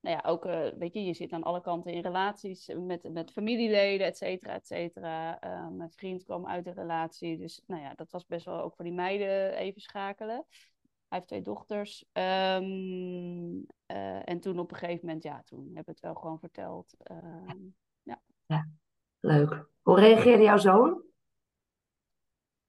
[0.00, 3.30] nou ja, ook, uh, weet je, je zit aan alle kanten in relaties met, met
[3.30, 5.44] familieleden, et cetera, et cetera.
[5.44, 8.74] Uh, mijn vriend kwam uit de relatie, dus nou ja, dat was best wel ook
[8.74, 10.44] voor die meiden even schakelen.
[11.14, 12.04] Hij heeft twee dochters.
[12.12, 16.38] Um, uh, en toen op een gegeven moment, ja, toen heb ik het wel gewoon
[16.38, 16.94] verteld.
[18.02, 18.20] ja.
[18.46, 18.68] ja,
[19.20, 19.66] leuk.
[19.82, 21.02] Hoe reageerde jouw zoon?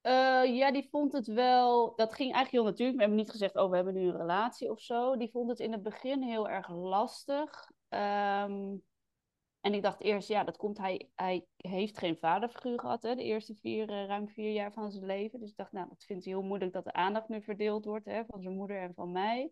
[0.01, 1.95] Uh, ja, die vond het wel.
[1.95, 2.97] Dat ging eigenlijk heel natuurlijk.
[2.97, 5.17] We hebben niet gezegd, oh, we hebben nu een relatie of zo.
[5.17, 7.71] Die vond het in het begin heel erg lastig.
[7.89, 8.83] Um,
[9.65, 10.77] en ik dacht eerst, ja, dat komt.
[10.77, 14.91] Hij, hij heeft geen vaderfiguur gehad, hè, de eerste vier, uh, ruim vier jaar van
[14.91, 15.39] zijn leven.
[15.39, 18.05] Dus ik dacht, nou, dat vindt hij heel moeilijk dat de aandacht nu verdeeld wordt
[18.05, 19.51] hè, van zijn moeder en van mij.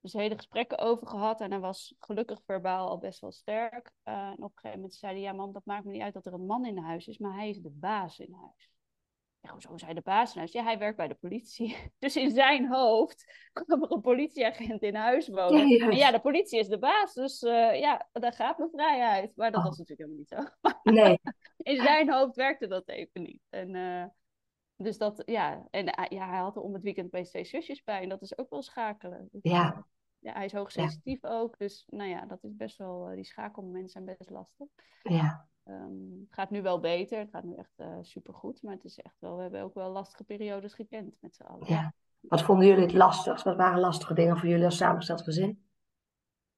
[0.00, 1.40] Dus hele gesprekken over gehad.
[1.40, 3.92] En hij was gelukkig verbaal al best wel sterk.
[4.04, 6.14] Uh, en op een gegeven moment zei hij, ja, man, dat maakt me niet uit
[6.14, 8.73] dat er een man in huis is, maar hij is de baas in huis.
[9.44, 10.52] Ja, hoezo zei de baas in huis?
[10.52, 11.76] Ja, hij werkt bij de politie.
[11.98, 15.68] Dus in zijn hoofd kwam er een politieagent in huis wonen.
[15.68, 19.36] Ja, en ja, de politie is de baas, dus uh, ja, daar gaat mijn vrijheid.
[19.36, 19.66] Maar dat oh.
[19.66, 20.92] was natuurlijk helemaal niet zo.
[20.92, 21.18] Nee.
[21.74, 23.42] in zijn hoofd werkte dat even niet.
[23.48, 24.04] En, uh,
[24.76, 27.82] dus dat, ja, en uh, ja, hij had er om het weekend bij twee zusjes
[27.82, 28.02] bij.
[28.02, 29.28] En dat is ook wel schakelen.
[29.32, 29.86] Dus, ja.
[30.18, 31.28] ja, hij is hoogsensitief ja.
[31.28, 31.58] ook.
[31.58, 34.68] Dus nou ja, dat is best wel, die schakelmomenten zijn best lastig.
[35.02, 35.48] Ja.
[35.64, 38.98] Um, het gaat nu wel beter, het gaat nu echt uh, supergoed, maar het is
[38.98, 41.68] echt wel, we hebben ook wel lastige periodes gekend met z'n allen.
[41.68, 41.94] Ja.
[42.20, 43.44] Wat vonden jullie het lastigst?
[43.44, 45.62] Wat waren lastige dingen voor jullie als samengesteld gezin?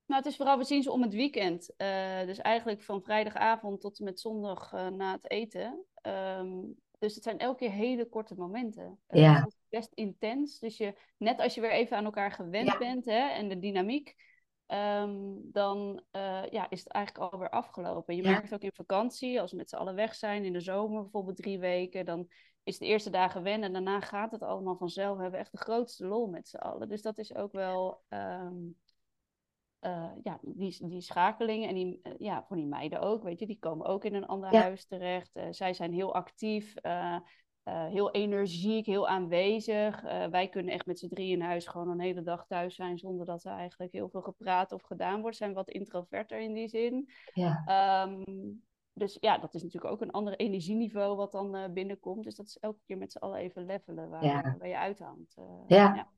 [0.07, 1.71] Nou, het is vooral, we zien ze om het weekend.
[1.77, 5.85] Uh, dus eigenlijk van vrijdagavond tot en met zondag uh, na het eten.
[6.03, 8.99] Um, dus het zijn elke keer hele korte momenten.
[9.09, 9.35] Ja.
[9.35, 10.59] Het is best intens.
[10.59, 12.79] Dus je, net als je weer even aan elkaar gewend ja.
[12.79, 14.15] bent hè, en de dynamiek,
[14.69, 18.17] Um, dan uh, ja, is het eigenlijk alweer afgelopen.
[18.17, 18.31] Je ja.
[18.31, 21.37] merkt ook in vakantie, als we met z'n allen weg zijn, in de zomer bijvoorbeeld
[21.37, 22.29] drie weken, dan
[22.63, 25.17] is de eerste dagen wennen en daarna gaat het allemaal vanzelf.
[25.17, 26.89] We hebben echt de grootste lol met z'n allen.
[26.89, 28.77] Dus dat is ook wel, um,
[29.81, 33.47] uh, ja, die, die schakelingen en die, uh, ja, voor die meiden ook, weet je,
[33.47, 34.61] die komen ook in een ander ja.
[34.61, 35.39] huis terecht.
[35.51, 36.75] zij zijn heel actief.
[37.69, 40.05] Uh, heel energiek, heel aanwezig.
[40.05, 42.99] Uh, wij kunnen echt met z'n drie in huis gewoon een hele dag thuis zijn
[42.99, 45.37] zonder dat er eigenlijk heel veel gepraat of gedaan wordt.
[45.37, 47.11] Zijn wat introverter in die zin.
[47.35, 48.03] Ja.
[48.03, 52.25] Um, dus ja, dat is natuurlijk ook een ander energieniveau wat dan uh, binnenkomt.
[52.25, 54.57] Dus dat is elke keer met z'n allen even levelen waar, ja.
[54.59, 55.35] waar je uithangt.
[55.67, 55.95] Ja.
[55.95, 56.09] ja.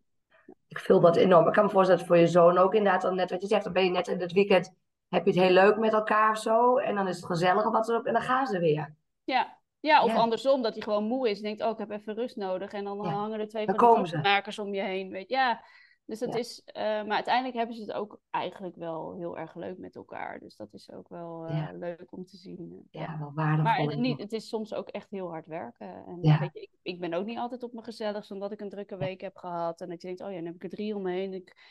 [0.66, 1.46] Ik voel dat enorm.
[1.46, 3.64] Ik kan me voorstellen dat voor je zoon ook inderdaad dan net wat je zegt.
[3.64, 4.74] Dan ben je net in het weekend,
[5.08, 6.76] heb je het heel leuk met elkaar of zo.
[6.76, 8.94] En dan is het gezellig wat erop en dan gaan ze weer.
[9.24, 10.16] Ja, ja, of ja.
[10.16, 12.72] andersom, dat hij gewoon moe is en denkt, oh, ik heb even rust nodig.
[12.72, 13.08] En dan ja.
[13.08, 15.10] hangen er twee van de makers om je heen.
[15.10, 15.28] Weet.
[15.28, 15.64] Ja,
[16.04, 16.38] dus dat ja.
[16.38, 16.62] is...
[16.66, 20.38] Uh, maar uiteindelijk hebben ze het ook eigenlijk wel heel erg leuk met elkaar.
[20.38, 22.86] Dus dat is ook wel uh, leuk om te zien.
[22.90, 23.62] Ja, wel waardevol.
[23.62, 26.04] Maar het, niet, het is soms ook echt heel hard werken.
[26.06, 28.68] En weet je, ik, ik, ben ook niet altijd op mijn gezelligst, omdat ik een
[28.68, 29.80] drukke week heb gehad.
[29.80, 31.32] En dat je denkt, oh ja, dan heb ik er drie omheen.
[31.34, 31.68] Ik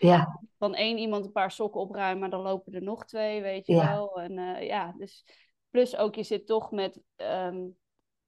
[0.58, 3.76] van één iemand een paar sokken opruimen, maar dan lopen er nog twee, weet je
[3.76, 4.22] wel.
[4.22, 5.26] En uh, ja, dus...
[5.70, 7.02] Plus ook, je zit toch met...
[7.15, 7.78] Um,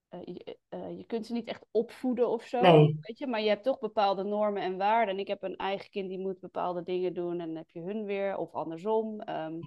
[0.10, 2.62] uh, je, uh, je, kunt ze niet echt opvoeden of zo.
[2.62, 2.98] Nee.
[3.02, 3.28] Weet je?
[3.28, 5.14] Maar je hebt toch bepaalde normen en waarden.
[5.14, 7.40] En ik heb een eigen kind die moet bepaalde dingen doen.
[7.40, 8.38] En dan heb je hun weer.
[8.38, 9.30] Of andersom.
[9.30, 9.60] Um,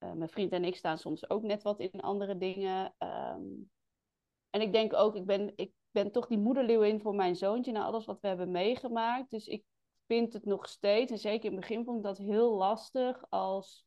[0.00, 2.94] uh, mijn vriend en ik staan soms ook net wat in andere dingen.
[2.98, 3.70] Um,
[4.50, 7.72] en ik denk ook, ik ben, ik ben toch die moederleeuwin voor mijn zoontje.
[7.72, 9.30] Na alles wat we hebben meegemaakt.
[9.30, 9.64] Dus ik
[10.06, 11.12] vind het nog steeds.
[11.12, 13.84] En zeker in het begin vond ik dat heel lastig als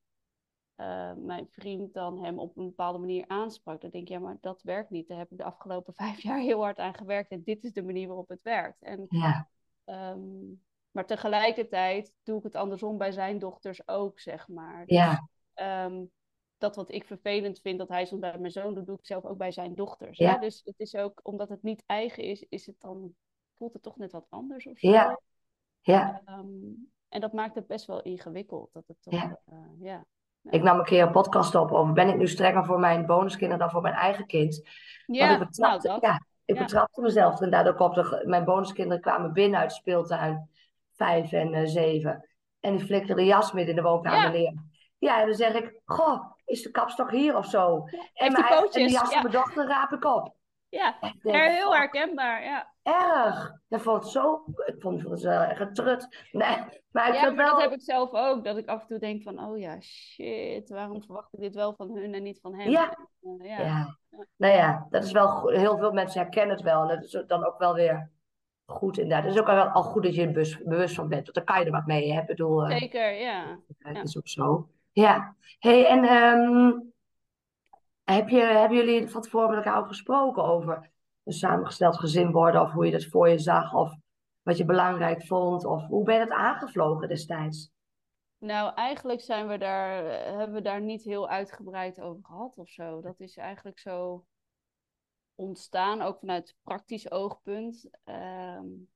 [1.16, 4.62] mijn vriend dan hem op een bepaalde manier aansprak, dan denk ik, ja, maar dat
[4.62, 5.08] werkt niet.
[5.08, 7.84] Daar heb ik de afgelopen vijf jaar heel hard aan gewerkt en dit is de
[7.84, 8.82] manier waarop het werkt.
[8.82, 9.50] En, ja.
[9.84, 10.54] Ehm,
[10.92, 14.86] maar tegelijkertijd doe ik het andersom bij zijn dochters ook, zeg maar.
[14.86, 15.28] Dus, ja.
[15.54, 16.04] Ehm,
[16.58, 19.26] dat wat ik vervelend vind dat hij soms bij mijn zoon doet, doe ik zelf
[19.26, 20.18] ook bij zijn dochters.
[20.18, 20.34] Ja.
[20.34, 20.40] Hè?
[20.40, 23.16] Dus het is ook, omdat het niet eigen is, is het dan,
[23.54, 24.90] voelt het toch net wat anders of zo.
[24.90, 25.20] Ja.
[25.82, 26.22] ja.
[26.26, 26.72] Ehm,
[27.10, 28.74] en dat maakt het best wel ingewikkeld.
[28.74, 29.40] Dat het toch, ja.
[29.52, 30.06] Uh, ja.
[30.50, 33.60] Ik nam een keer een podcast op over ben ik nu strenger voor mijn bonuskinderen
[33.60, 34.68] dan voor mijn eigen kind.
[35.06, 39.34] Ja, ik betrapte, nou, ja, ik betrapte mezelf en daardoor kwam de, mijn bonuskinderen kwamen
[39.34, 40.50] binnen uit de speeltuin,
[40.96, 42.30] vijf en uh, zeven.
[42.60, 44.54] En die flikkerden de jas midden in de woonkamer neer.
[44.98, 47.88] Ja, en dan zeg ik, goh, is de kapstok hier of zo?
[48.14, 50.36] en, mijn, en de jas van mijn dochter raap ik op.
[50.74, 52.74] Ja, er heel herkenbaar, ja.
[52.84, 53.56] Erg.
[53.70, 56.28] Vond het zo, ik vond het wel echt een trut.
[56.32, 56.58] Nee,
[56.92, 57.50] maar ik ja, wel...
[57.50, 58.44] dat heb ik zelf ook.
[58.44, 61.74] Dat ik af en toe denk van, oh ja, shit, waarom verwacht ik dit wel
[61.74, 62.70] van hun en niet van hem?
[62.70, 62.98] Ja.
[63.22, 63.60] Uh, ja.
[63.60, 63.98] ja.
[64.38, 66.82] Nou ja, dat is wel, heel veel mensen herkennen het wel.
[66.82, 68.12] En dat is dan ook wel weer
[68.66, 69.24] goed inderdaad.
[69.24, 71.24] Het is ook wel al goed dat je er bewust, van bent.
[71.24, 72.14] Want dan kan je er wat mee.
[72.14, 72.24] Hè?
[72.26, 73.60] bedoel, uh, Zeker, ja.
[73.78, 74.70] Dat is ook zo.
[74.92, 75.36] Ja.
[75.60, 76.93] hey, en um,
[78.04, 80.92] heb je, hebben jullie van tevoren met gesproken over
[81.24, 82.62] een samengesteld gezin worden?
[82.62, 83.74] Of hoe je dat voor je zag?
[83.74, 83.96] Of
[84.42, 85.66] wat je belangrijk vond?
[85.66, 87.72] Of hoe ben je dat aangevlogen destijds?
[88.38, 90.04] Nou, eigenlijk zijn we daar,
[90.38, 93.02] hebben we daar niet heel uitgebreid over gehad of zo.
[93.02, 94.26] Dat is eigenlijk zo
[95.36, 97.90] ontstaan, ook vanuit praktisch oogpunt.
[98.06, 98.88] Um,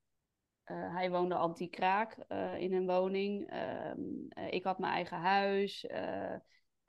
[0.70, 3.52] uh, hij woonde anti-kraak uh, in een woning.
[3.52, 5.86] Uh, ik had mijn eigen huis.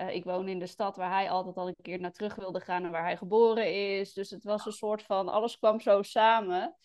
[0.08, 2.84] Ik woon in de stad waar hij altijd al een keer naar terug wilde gaan
[2.84, 4.14] en waar hij geboren is.
[4.14, 6.76] Dus het was een soort van, alles kwam zo samen.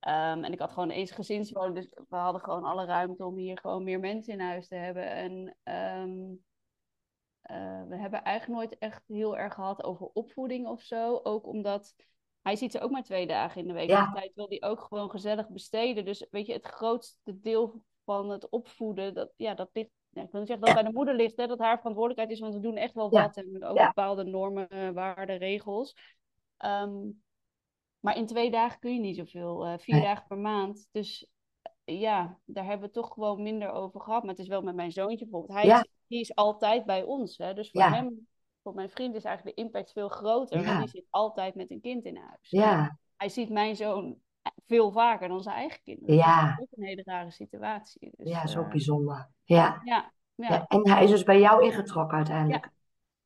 [0.00, 3.58] Um, en ik had gewoon eens gezinswoning, dus we hadden gewoon alle ruimte om hier
[3.58, 5.10] gewoon meer mensen in huis te hebben.
[5.10, 6.44] En um,
[7.88, 11.20] we hebben eigenlijk nooit echt heel erg gehad over opvoeding of zo.
[11.22, 11.94] Ook omdat
[12.42, 13.88] hij ziet ze ook maar twee dagen in de week.
[13.88, 14.06] Ja.
[14.06, 16.04] De tijd wil hij ook gewoon gezellig besteden.
[16.04, 19.90] Dus weet je, het grootste deel van het opvoeden, dat, ja, dat ligt.
[20.18, 22.30] Ja, ik wil niet zeggen dat het bij de moeder ligt, hè, dat haar verantwoordelijkheid
[22.30, 23.36] is, want we doen echt wel wat.
[23.36, 25.96] En ook bepaalde normen, uh, waarden, regels.
[26.64, 27.22] Um,
[28.00, 29.66] maar in twee dagen kun je niet zoveel.
[29.66, 30.88] Uh, vier dagen per maand.
[30.92, 31.28] Dus
[31.84, 34.20] uh, ja, daar hebben we toch gewoon minder over gehad.
[34.22, 35.58] Maar het is wel met mijn zoontje bijvoorbeeld.
[35.58, 37.38] Hij is, die is altijd bij ons.
[37.38, 37.54] Hè?
[37.54, 38.28] Dus voor hem
[38.62, 40.64] voor mijn vriend is eigenlijk de impact veel groter.
[40.64, 42.50] Want die zit altijd met een kind in huis.
[42.50, 42.98] Ja.
[43.16, 44.16] Hij ziet mijn zoon
[44.66, 46.14] veel vaker dan zijn eigen kinderen.
[46.14, 46.42] Ja.
[46.42, 48.12] Dat is ook een hele rare situatie.
[48.16, 49.28] Dus, ja, zo uh, bijzonder.
[49.44, 49.80] Ja.
[49.84, 50.48] Ja, ja.
[50.48, 50.64] ja.
[50.66, 52.70] En hij is dus bij jou ingetrokken uiteindelijk.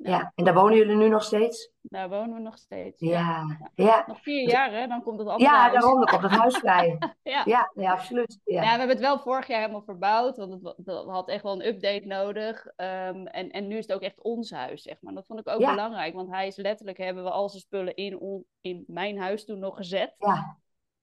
[0.05, 0.33] Ja.
[0.35, 1.71] En daar wonen jullie nu nog steeds?
[1.83, 3.01] Daar wonen we nog steeds.
[3.01, 3.59] Ja.
[3.75, 4.05] ja.
[4.07, 4.87] Nog vier jaar, hè?
[4.87, 5.73] Dan komt het andere Ja, huis.
[5.73, 5.95] daarom.
[5.95, 6.99] Dan komt het huis vrij.
[7.23, 7.43] ja.
[7.45, 8.41] Ja, ja, absoluut.
[8.45, 8.63] Ja.
[8.63, 10.37] ja, we hebben het wel vorig jaar helemaal verbouwd.
[10.37, 12.67] Want het, had echt wel een update nodig.
[12.67, 15.15] Um, en, en nu is het ook echt ons huis, zeg maar.
[15.15, 16.15] Dat vond ik ook belangrijk.
[16.15, 19.59] Want hij is letterlijk, hebben we al zijn spullen in, on, in mijn huis toen
[19.59, 20.15] nog gezet.
[20.19, 20.61] Ja.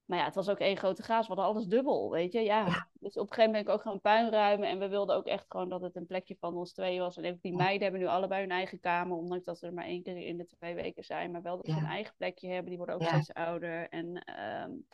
[0.10, 1.28] Maar ja, het was ook één grote gaas.
[1.28, 2.40] We hadden alles dubbel, weet je.
[2.40, 2.66] Ja.
[2.66, 2.88] ja.
[3.00, 4.70] Dus op een gegeven moment ben ik ook gaan puinruimen.
[4.70, 7.18] En we wilden ook echt gewoon dat het een plekje van ons twee was.
[7.18, 9.18] En ook die meiden hebben nu allebei hun eigen kamer.
[9.18, 11.32] Ondanks dat ze er maar één keer in de twee weken zijn.
[11.32, 12.70] Maar wel dat ze een eigen plekje hebben.
[12.70, 13.90] Die worden ook steeds ouder.
[13.90, 14.86] En um,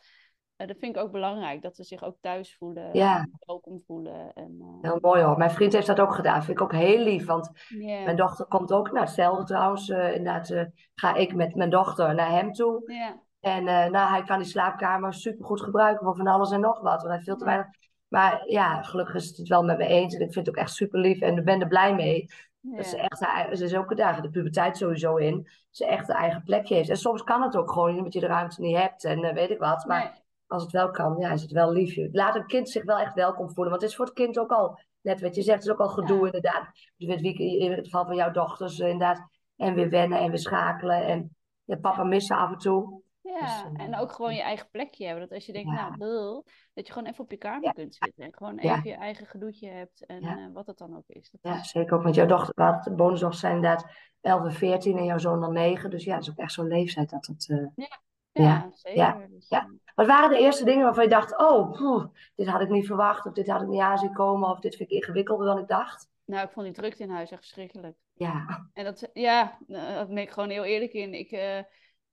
[0.56, 1.62] uh, dat vind ik ook belangrijk.
[1.62, 2.88] Dat ze zich ook thuis voelen.
[2.92, 3.28] Ja.
[3.38, 4.32] Welkom voelen.
[4.34, 4.90] En, uh...
[4.90, 5.38] Heel mooi hoor.
[5.38, 6.42] Mijn vriend heeft dat ook gedaan.
[6.42, 7.26] Vind ik ook heel lief.
[7.26, 8.04] Want yeah.
[8.04, 8.90] mijn dochter komt ook.
[8.92, 9.88] Nou, hetzelfde trouwens.
[9.88, 12.92] Uh, inderdaad ga ik met mijn dochter naar hem toe.
[12.92, 13.12] Yeah.
[13.40, 17.02] En uh, nou, hij kan die slaapkamer supergoed gebruiken voor van alles en nog wat.
[17.02, 17.66] Want hij heeft veel te weinig.
[18.08, 20.14] Maar ja, gelukkig is het het wel met me eens.
[20.14, 21.20] En ik vind het ook echt super lief.
[21.20, 22.26] En ik ben er blij mee.
[22.60, 22.76] Ja.
[22.76, 23.18] Dat ze echt
[23.58, 25.48] ze is ook daar de puberteit sowieso in.
[25.70, 26.88] Ze echt een eigen plekje heeft.
[26.88, 29.04] En soms kan het ook gewoon niet, omdat je de ruimte niet hebt.
[29.04, 29.84] En uh, weet ik wat.
[29.86, 30.22] Maar nee.
[30.46, 31.96] als het wel kan, ja, is het wel lief.
[32.12, 33.70] Laat een kind zich wel echt welkom voelen.
[33.70, 35.80] Want het is voor het kind ook al, net wat je zegt, het is ook
[35.80, 36.24] al gedoe ja.
[36.24, 36.68] inderdaad.
[36.96, 39.28] Dus in het geval van jouw dochters inderdaad.
[39.56, 41.06] En weer wennen en weer schakelen.
[41.06, 43.04] En ja, papa missen af en toe.
[43.26, 45.22] Ja, dus, uh, en ook gewoon je eigen plekje hebben.
[45.22, 45.74] Dat als je denkt, ja.
[45.74, 47.70] nou, blul, dat je gewoon even op je kamer ja.
[47.70, 48.24] kunt zitten.
[48.24, 50.06] En gewoon even je eigen gedoetje hebt.
[50.06, 51.30] En uh, wat het dan ook is.
[51.30, 51.70] Dat ja, is...
[51.70, 52.02] zeker ook.
[52.02, 53.86] Want jouw dochter, wat de bonusdochters zijn inderdaad
[54.20, 55.90] 11 en 14 en jouw zoon dan 9.
[55.90, 57.48] Dus ja, dat is ook echt zo'n leeftijd dat het...
[57.48, 57.66] Uh...
[57.74, 58.00] Ja.
[58.42, 58.98] Ja, zeker.
[58.98, 59.70] Ja, dus, ja.
[59.94, 63.32] Wat waren de eerste dingen waarvan je dacht, oh, dit had ik niet verwacht, of
[63.32, 66.08] dit had ik niet aan zien komen, of dit vind ik ingewikkelder dan ik dacht?
[66.24, 67.96] Nou, ik vond die drukte in huis echt verschrikkelijk.
[68.12, 68.66] Ja.
[68.72, 71.14] En dat, ja, daar ben ik gewoon heel eerlijk in.
[71.14, 71.58] Ik, uh,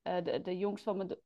[0.04, 1.16] uh, de, de jongst van mijn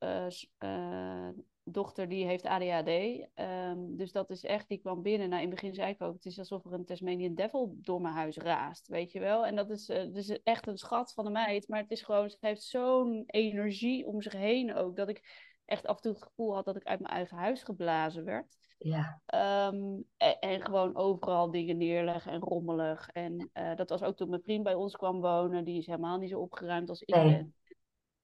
[0.59, 1.29] uh,
[1.65, 2.89] dochter, die heeft ADHD.
[3.35, 5.29] Um, dus dat is echt, die kwam binnen.
[5.29, 8.01] Nou, in het begin zei ik ook, het is alsof er een Tasmanian Devil door
[8.01, 9.47] mijn huis raast, weet je wel.
[9.47, 11.69] En dat is, uh, dus echt een schat van een meid.
[11.69, 15.87] Maar het is gewoon, ze heeft zo'n energie om zich heen ook, dat ik echt
[15.87, 18.57] af en toe het gevoel had dat ik uit mijn eigen huis geblazen werd.
[18.79, 19.21] Ja.
[19.27, 20.01] Ehm,
[20.41, 23.09] en, gewoon overal dingen neerleggen en rommelig.
[23.09, 25.65] En uh, dat was ook toen mijn vriend bij ons kwam wonen.
[25.65, 27.55] Die is helemaal niet zo opgeruimd als ik ben.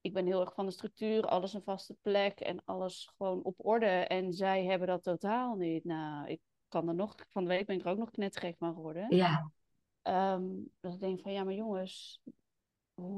[0.05, 3.55] Ik ben heel erg van de structuur, alles een vaste plek en alles gewoon op
[3.57, 3.87] orde.
[3.87, 5.85] En zij hebben dat totaal niet.
[5.85, 8.75] Nou, ik kan er nog, van de week ben ik er ook nog knettergek van
[8.75, 9.17] geworden.
[9.17, 9.51] Ja.
[10.35, 12.21] Um, dat ik denk van, ja, maar jongens,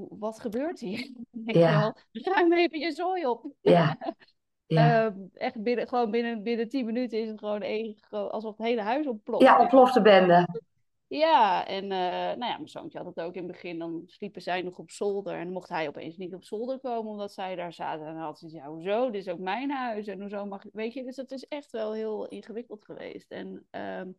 [0.08, 1.10] wat gebeurt hier?
[1.44, 1.96] Ik ja.
[2.12, 3.52] ruim even je zooi op.
[3.60, 3.98] Ja.
[4.66, 5.06] ja.
[5.06, 8.82] Uh, echt binnen, gewoon binnen, binnen tien minuten is het gewoon één, alsof het hele
[8.82, 9.42] huis ontploft.
[9.42, 10.62] Ja, ontplofte bende.
[11.08, 13.78] Ja, en uh, nou ja, mijn zoontje had het ook in het begin.
[13.78, 15.34] Dan sliepen zij nog op zolder.
[15.34, 18.06] En mocht hij opeens niet op zolder komen, omdat zij daar zaten.
[18.06, 19.10] En dan had ze ja, hoezo?
[19.10, 20.06] Dit is ook mijn huis.
[20.06, 20.70] En hoezo mag ik...
[20.72, 23.30] Weet je, dus het is echt wel heel ingewikkeld geweest.
[23.30, 24.16] En um,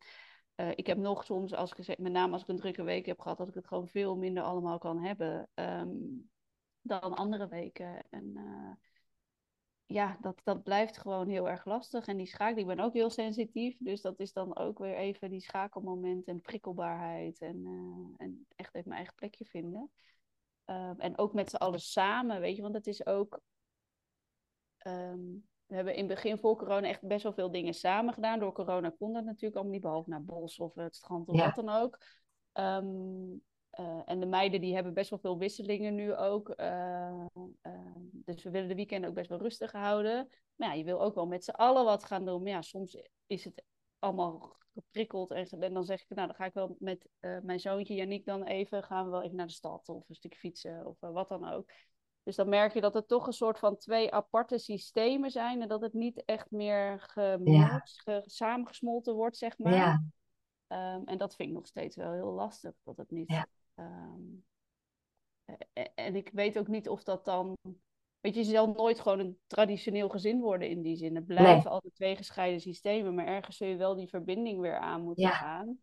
[0.56, 3.20] uh, ik heb nog soms, als ik, met name als ik een drukke week heb
[3.20, 6.30] gehad, dat ik het gewoon veel minder allemaal kan hebben um,
[6.82, 8.04] dan andere weken.
[8.10, 8.72] En uh,
[9.88, 12.08] ja, dat, dat blijft gewoon heel erg lastig.
[12.08, 13.78] En die schakel, ik ben ook heel sensitief.
[13.80, 17.40] Dus dat is dan ook weer even die schakelmoment en prikkelbaarheid.
[17.40, 19.92] En, uh, en echt even mijn eigen plekje vinden.
[20.66, 22.62] Uh, en ook met z'n allen samen, weet je.
[22.62, 23.42] Want het is ook...
[24.88, 28.40] Um, we hebben in het begin voor corona echt best wel veel dingen samen gedaan.
[28.40, 31.46] Door corona kon dat natuurlijk allemaal niet, behalve naar bos of het strand of ja.
[31.46, 31.98] wat dan ook.
[32.54, 33.44] Um,
[33.80, 36.54] uh, en de meiden die hebben best wel veel wisselingen nu ook.
[36.58, 40.28] Uh, uh, dus we willen de weekend ook best wel rustig houden.
[40.56, 42.44] Maar ja, je wil ook wel met z'n allen wat gaan doen.
[42.44, 43.64] Maar ja, soms is het
[44.00, 45.32] allemaal geprikkeld.
[45.32, 48.44] En, en dan zeg ik, nou dan ga ik wel met mijn zoontje Janiek dan
[48.44, 51.48] even, gaan we wel even naar de stad of een stukje fietsen of wat dan
[51.50, 51.72] ook.
[52.24, 55.68] Dus dan merk je dat het toch een soort van twee aparte systemen zijn en
[55.68, 58.22] dat het niet echt meer gemeld, ja.
[58.26, 59.74] samengesmolten wordt, zeg maar.
[59.74, 60.04] Ja.
[60.96, 63.32] Um, en dat vind ik nog steeds wel heel lastig, dat het niet.
[63.32, 63.48] Ja.
[63.80, 64.46] Um,
[65.96, 67.58] en ik weet ook niet of dat dan.
[68.20, 71.16] Weet je, je zal nooit gewoon een traditioneel gezin worden in die zin.
[71.16, 71.68] Het blijven nee.
[71.68, 75.30] altijd twee gescheiden systemen, maar ergens zul je wel die verbinding weer aan moeten ja.
[75.30, 75.78] gaan.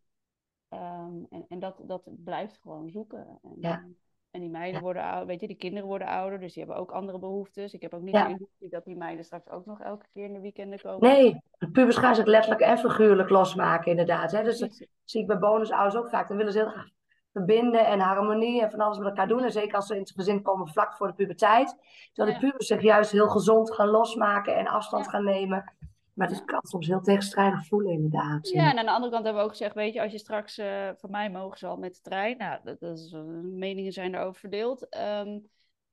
[0.69, 3.39] Um, en en dat, dat blijft gewoon zoeken.
[3.41, 3.85] En, ja.
[4.31, 4.81] En die meiden Ja.
[4.81, 7.73] worden ouder, weet je, die kinderen worden ouder, dus die hebben ook andere behoeftes.
[7.73, 10.33] Ik heb ook niet de illusie dat die meiden straks ook nog elke keer in
[10.33, 11.09] de weekenden komen.
[11.09, 14.31] Nee, de pubers gaan zich letterlijk en figuurlijk losmaken, inderdaad.
[14.31, 14.43] Hè?
[14.43, 16.27] Dus dat zie ik bij bonusouders ook vaak.
[16.27, 16.89] Dan willen ze heel graag
[17.39, 19.43] verbinden en harmonie en van alles met elkaar doen.
[19.43, 21.75] En zeker als ze in het gezin komen vlak voor de puberteit.
[22.13, 22.49] Terwijl de Ja.
[22.49, 25.11] pubers zich juist heel gezond gaan losmaken en afstand Ja.
[25.11, 25.73] gaan nemen.
[26.13, 28.49] Maar het kan soms heel tegenstrijdig voelen, inderdaad.
[28.49, 30.57] Ja, en aan de andere kant hebben we ook gezegd, weet je, als je straks,
[30.57, 33.91] eh van mij mogen ze al met de trein, nou, dat, dat is, eh, meningen
[33.91, 34.89] zijn daarover verdeeld.
[34.89, 35.39] Ehm,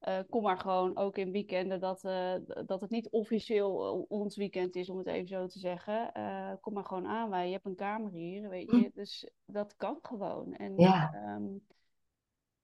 [0.03, 2.35] eh, kom maar gewoon ook in weekenden dat, eh,
[2.67, 6.13] dat het niet officieel ons weekend is, om het even zo te zeggen.
[6.13, 8.91] Eh, kom maar gewoon aan, wij, je hebt een kamer hier, weet je.
[8.95, 10.55] Dus dat kan gewoon.
[10.55, 11.13] En Ja.
[11.15, 11.47] ehm,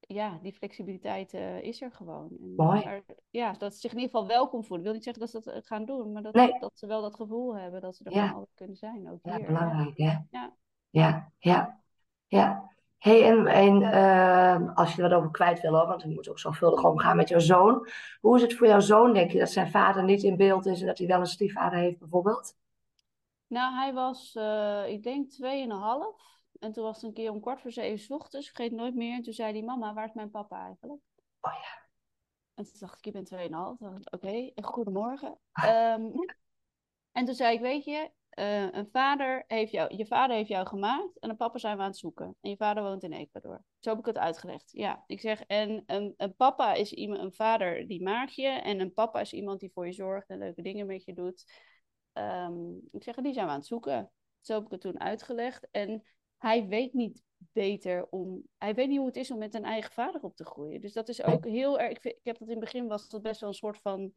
[0.00, 2.36] ja, die flexibiliteit eh, is er gewoon.
[2.40, 2.84] En, Mooi.
[2.84, 4.78] maar, ja, dat ze zich in ieder geval welkom voelen.
[4.78, 6.58] Ik wil niet zeggen dat ze dat eh, gaan doen, maar dat, Nee.
[6.58, 8.28] dat ze wel dat gevoel hebben dat ze er Ja.
[8.30, 9.10] altijd kunnen zijn.
[9.10, 9.46] Ook Ja, hier.
[9.46, 10.16] belangrijk, hè?
[10.30, 10.56] Ja.
[10.90, 11.80] Ja, ja,
[12.26, 12.72] ja.
[12.98, 16.28] Hey, en, en ehm, als je er wat over kwijt wil, hoor, want je moet
[16.28, 17.88] ook zorgvuldig omgaan met jouw zoon.
[18.20, 20.80] Hoe is het voor jouw zoon, denk je, dat zijn vader niet in beeld is
[20.80, 22.56] en dat hij wel een stiefvader heeft, bijvoorbeeld?
[23.46, 26.26] Nou, hij was, eh, ik denk, 2,5.
[26.58, 28.94] En toen was het een keer om kwart voor zeven 's ochtends, ik vergeet nooit
[28.94, 29.14] meer.
[29.14, 31.00] En toen zei hij, mama, waar is mijn papa eigenlijk?
[31.40, 31.86] Oh ja.
[32.54, 33.48] En toen dacht ik, ik ben 2,5.
[33.48, 35.38] Toen dacht ik, Oké, en goedemorgen.
[35.52, 36.02] Ehm,
[37.18, 40.66] en toen zei ik, weet je, eh, een vader heeft jou, je vader heeft jou
[40.66, 42.36] gemaakt en een papa zijn we aan het zoeken.
[42.40, 43.64] En je vader woont in Ecuador.
[43.78, 44.70] Zo heb ik het uitgelegd.
[44.72, 48.48] Ja, ik zeg, en een, een papa is iemand, een vader die maakt je.
[48.48, 51.52] En een papa is iemand die voor je zorgt en leuke dingen met je doet.
[52.12, 54.10] Ehm, ik zeg, die zijn we aan het zoeken.
[54.40, 55.68] Zo heb ik het toen uitgelegd.
[55.70, 56.02] En
[56.36, 58.42] hij weet niet beter om.
[58.58, 60.80] Hij weet niet hoe het is om met een eigen vader op te groeien.
[60.80, 61.90] Dus dat is ook heel erg.
[61.90, 64.12] Ik, ik heb dat in het begin was dat best wel een soort van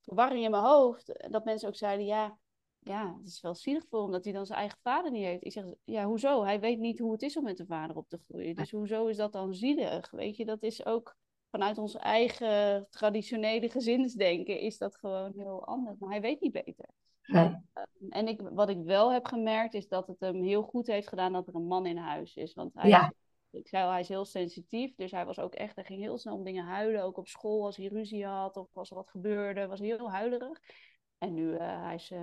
[0.00, 1.30] verwarring in mijn hoofd.
[1.30, 2.38] Dat mensen ook zeiden: ja,
[2.84, 5.44] ja, het is wel zielig voor hem dat hij dan zijn eigen vader niet heeft.
[5.44, 6.44] Ik zeg: ja, hoezo?
[6.44, 8.54] Hij weet niet hoe het is om met een vader op te groeien.
[8.54, 10.10] Dus hoezo is dat dan zielig?
[10.10, 11.16] Weet je, dat is ook
[11.50, 15.98] vanuit ons eigen traditionele gezinsdenken is dat gewoon heel anders.
[15.98, 16.88] Maar hij weet niet beter.
[17.26, 17.56] Nee.
[18.08, 21.32] En ik, wat ik wel heb gemerkt is dat het hem heel goed heeft gedaan
[21.32, 22.54] dat er een man in huis is.
[22.54, 23.12] Want hij, Ja.
[23.50, 24.94] ik zei al, hij is heel sensitief.
[24.94, 27.02] Dus hij was ook echt, hij ging heel snel om dingen huilen.
[27.02, 30.10] Ook op school als hij ruzie had of als er wat gebeurde, was hij heel
[30.10, 30.60] huilerig.
[31.24, 32.20] En nu, eh, hij, is, eh,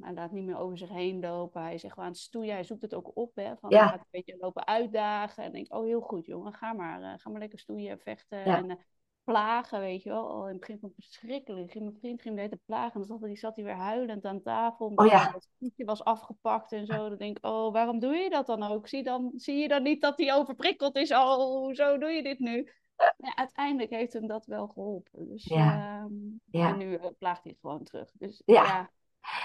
[0.00, 1.62] hij laat niet meer over zich heen lopen.
[1.62, 2.52] Hij is echt wel aan het stoeien.
[2.54, 3.34] Hij zoekt het ook op.
[3.34, 3.78] Hè, van, Ja.
[3.78, 5.44] Hij gaat een beetje lopen uitdagen.
[5.44, 7.02] En denk, oh heel goed jongen, ga maar.
[7.02, 8.38] eh, ga maar lekker stoeien en vechten.
[8.38, 8.56] Ja.
[8.56, 8.78] En,
[9.24, 10.28] plagen, weet je wel.
[10.30, 11.70] Al in het begin vond ik het verschrikkelijk.
[11.70, 12.92] Ging mijn vriend ging tijd plagen.
[12.92, 14.86] En dan zat hij, zat hij weer huilend aan tafel.
[14.86, 15.30] Omdat Oh ja.
[15.32, 17.08] het snoepje was afgepakt en zo.
[17.08, 18.88] Dan denk ik, oh, waarom doe je dat dan ook?
[18.88, 21.12] Zie, dan, zie je dan niet dat hij overprikkeld is?
[21.12, 22.70] Oh, hoezo doe je dit nu?
[23.16, 25.28] Ja, uiteindelijk heeft hem dat wel geholpen.
[25.28, 26.00] Dus, ja.
[26.00, 26.14] Ehm,
[26.50, 26.68] ja.
[26.68, 28.10] En nu uh, plaagt hij het gewoon terug.
[28.12, 28.90] Dus ja.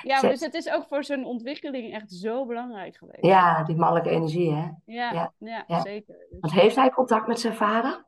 [0.01, 0.21] ja.
[0.21, 3.25] dus het is ook voor zijn ontwikkeling echt zo belangrijk geweest.
[3.25, 4.69] Ja, die mannelijke energie, hè?
[4.85, 5.81] Ja, ja.
[5.81, 6.27] zeker.
[6.29, 6.39] Dus...
[6.39, 8.05] Want heeft hij contact met zijn vader?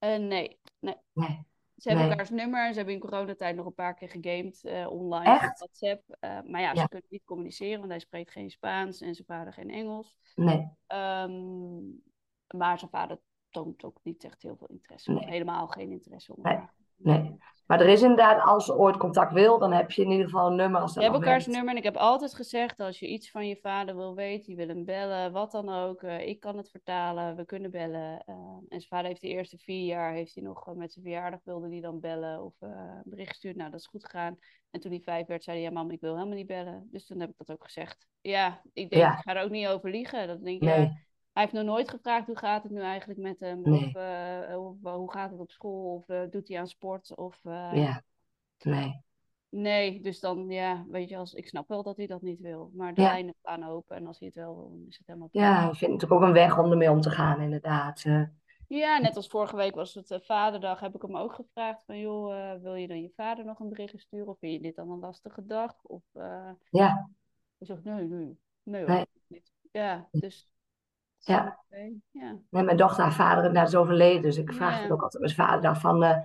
[0.00, 0.96] Uh, nee, nee.
[1.12, 1.46] nee.
[1.76, 2.68] Ze hebben elkaars nummer.
[2.68, 5.50] Ze hebben in coronatijd nog een paar keer gegamed uh, online Echt?
[5.50, 6.16] op WhatsApp.
[6.20, 9.52] Uh, maar ja, ze kunnen niet communiceren, want hij spreekt geen Spaans en zijn vader
[9.52, 10.16] geen Engels.
[10.34, 10.68] Nee.
[10.88, 12.02] Um,
[12.46, 13.20] maar zijn vader
[13.54, 15.12] toont ook niet echt heel veel interesse.
[15.12, 15.26] Nee.
[15.26, 16.36] Helemaal geen interesse.
[16.36, 16.58] Om nee.
[16.96, 17.38] nee.
[17.66, 20.46] Maar er is inderdaad, als ze ooit contact wil, dan heb je in ieder geval
[20.46, 20.80] een nummer.
[20.80, 23.56] Als je hebt elkaars nummer en ik heb altijd gezegd, als je iets van je
[23.56, 26.02] vader wil weten, je wil hem bellen, wat dan ook.
[26.02, 28.22] Uh, ik kan het vertalen, we kunnen bellen.
[28.26, 31.04] Uh, en zijn vader heeft de eerste vier jaar, heeft hij nog uh, met zijn
[31.04, 33.56] verjaardag wilde hij dan bellen of een bericht gestuurd.
[33.56, 34.38] Nou, dat is goed gegaan.
[34.70, 36.88] En toen hij vijf werd, zei hij, ja mam, ik wil helemaal niet bellen.
[36.90, 38.06] Dus toen heb ik dat ook gezegd.
[38.20, 39.12] Ja, ik denk, ja.
[39.12, 40.26] ik ga er ook niet over liegen.
[40.26, 41.06] Dat denk ik, nee.
[41.34, 43.60] Hij heeft nog nooit gevraagd hoe gaat het nu eigenlijk met hem.
[43.62, 43.86] Nee.
[43.86, 45.94] Of, uh, of uh, hoe gaat het op school?
[45.94, 47.16] Of uh, doet hij aan sport?
[47.16, 48.02] Of, ja,
[48.58, 49.02] nee.
[49.48, 52.70] Nee, dus dan, ja, weet je, als, ik snap wel dat hij dat niet wil.
[52.74, 53.08] Maar de ja.
[53.08, 55.76] lijnen staan open en als hij het wel wil, dan is het helemaal Ja, ik
[55.76, 58.02] vind het natuurlijk ook een weg om ermee om te gaan, inderdaad.
[58.68, 62.60] Ja, net als vorige week was het vaderdag, heb ik hem ook gevraagd van, joh,
[62.62, 64.28] wil je dan je vader nog een bericht sturen?
[64.28, 65.74] Of vind je dit dan een lastige dag?
[65.82, 66.02] Of,
[66.70, 67.10] ja.
[67.58, 69.52] Hij zegt, nee, nee, nee, hoor, niet.
[69.72, 70.48] Ja, dus
[71.24, 71.58] ja.
[72.10, 72.36] ja.
[72.50, 74.22] mijn dochter, haar vader nou, is overleden.
[74.22, 76.02] Dus ik vraag het ook altijd mijn vader van...
[76.02, 76.16] Uh,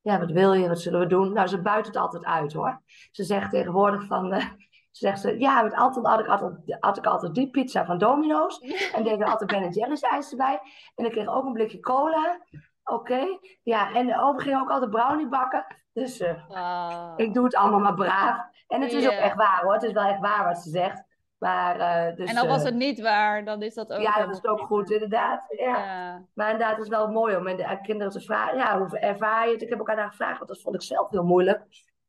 [0.00, 0.68] ja, wat wil je?
[0.68, 1.32] Wat zullen we doen?
[1.32, 2.82] Nou, ze buit het altijd uit, hoor.
[3.10, 4.34] Ze zegt tegenwoordig van...
[4.34, 4.44] Uh,
[4.92, 7.98] ze zegt ze, ja, met altijd had ik altijd, had ik altijd die pizza van
[7.98, 8.58] Domino's.
[8.94, 10.60] En deed er altijd Ben Jerry's ijs erbij.
[10.94, 12.40] En ik kreeg ook een blikje cola.
[12.84, 13.38] Oké.
[13.62, 15.66] Ja, en over ging ook altijd brownie bakken.
[15.92, 17.12] Dus uh, oh.
[17.16, 18.38] ik doe het allemaal maar braaf.
[18.66, 19.72] En het is ook echt waar, hoor.
[19.72, 21.04] Het is wel echt waar wat ze zegt.
[21.42, 24.00] Maar, uh, dus, en dan was uh, het niet waar, dan is dat ook.
[24.00, 25.44] Ja, dat is ook goed, inderdaad.
[25.48, 25.64] Ja.
[25.66, 26.24] ja.
[26.34, 29.52] Maar inderdaad, het is wel mooi om de kinderen te vragen: ja, hoe ervaar je
[29.52, 29.62] het?
[29.62, 31.62] Ik heb elkaar daar gevraagd, want dat vond ik zelf heel moeilijk.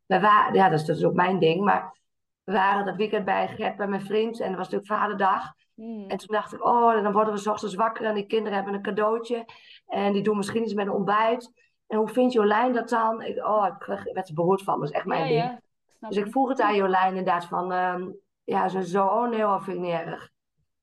[0.06, 1.64] Waren, ja, dat is, dat is ook mijn ding.
[1.64, 2.00] Maar
[2.44, 5.54] we waren dat weekend bij Gert, bij mijn vriend, en dat was natuurlijk Vaderdag.
[5.74, 6.10] Hmm.
[6.10, 8.74] En toen dacht ik: oh, dan worden we s ochtends wakker en die kinderen hebben
[8.74, 9.46] een cadeautje.
[9.88, 11.52] En die doen misschien iets met een ontbijt.
[11.88, 13.22] En hoe vindt Jolijn dat dan?
[13.22, 15.60] Ik, oh, ik werd er beroerd van, dat is echt mijn ja, ding.
[16.00, 17.72] Ja, dus ik vroeg het aan Jolijn inderdaad van.
[17.72, 20.32] Um, ja, ze zo, oh nee hoor, vind ik niet erg.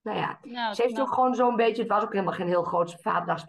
[0.02, 2.62] Nou ja, nou, ze heeft ook gewoon zo'n beetje, het was ook helemaal geen heel
[2.62, 3.46] groot vaderdag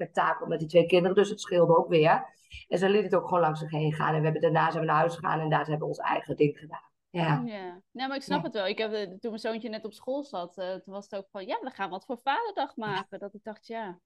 [0.48, 2.26] met die twee kinderen, dus het scheelde ook weer.
[2.68, 4.14] En ze liet het ook gewoon langs zich heen gaan.
[4.14, 6.36] En we hebben daarna zijn we naar huis gegaan en daar hebben we ons eigen
[6.36, 6.90] ding gedaan.
[7.10, 7.42] Ja.
[7.46, 7.82] ja.
[7.92, 8.68] Nou, maar ik snap het wel.
[8.68, 11.46] Ik heb, toen mijn zoontje net op school zat, uh, toen was het ook van,
[11.46, 13.20] ja, we gaan wat voor vaderdag maken.
[13.20, 14.00] Dat ik dacht, ja,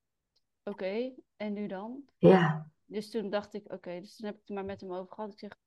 [0.64, 2.03] oké, en nu dan?
[2.18, 2.70] Ja.
[2.86, 5.32] Dus toen dacht ik, oké, dus toen heb ik het maar met hem over gehad.
[5.32, 5.58] Ik zeg,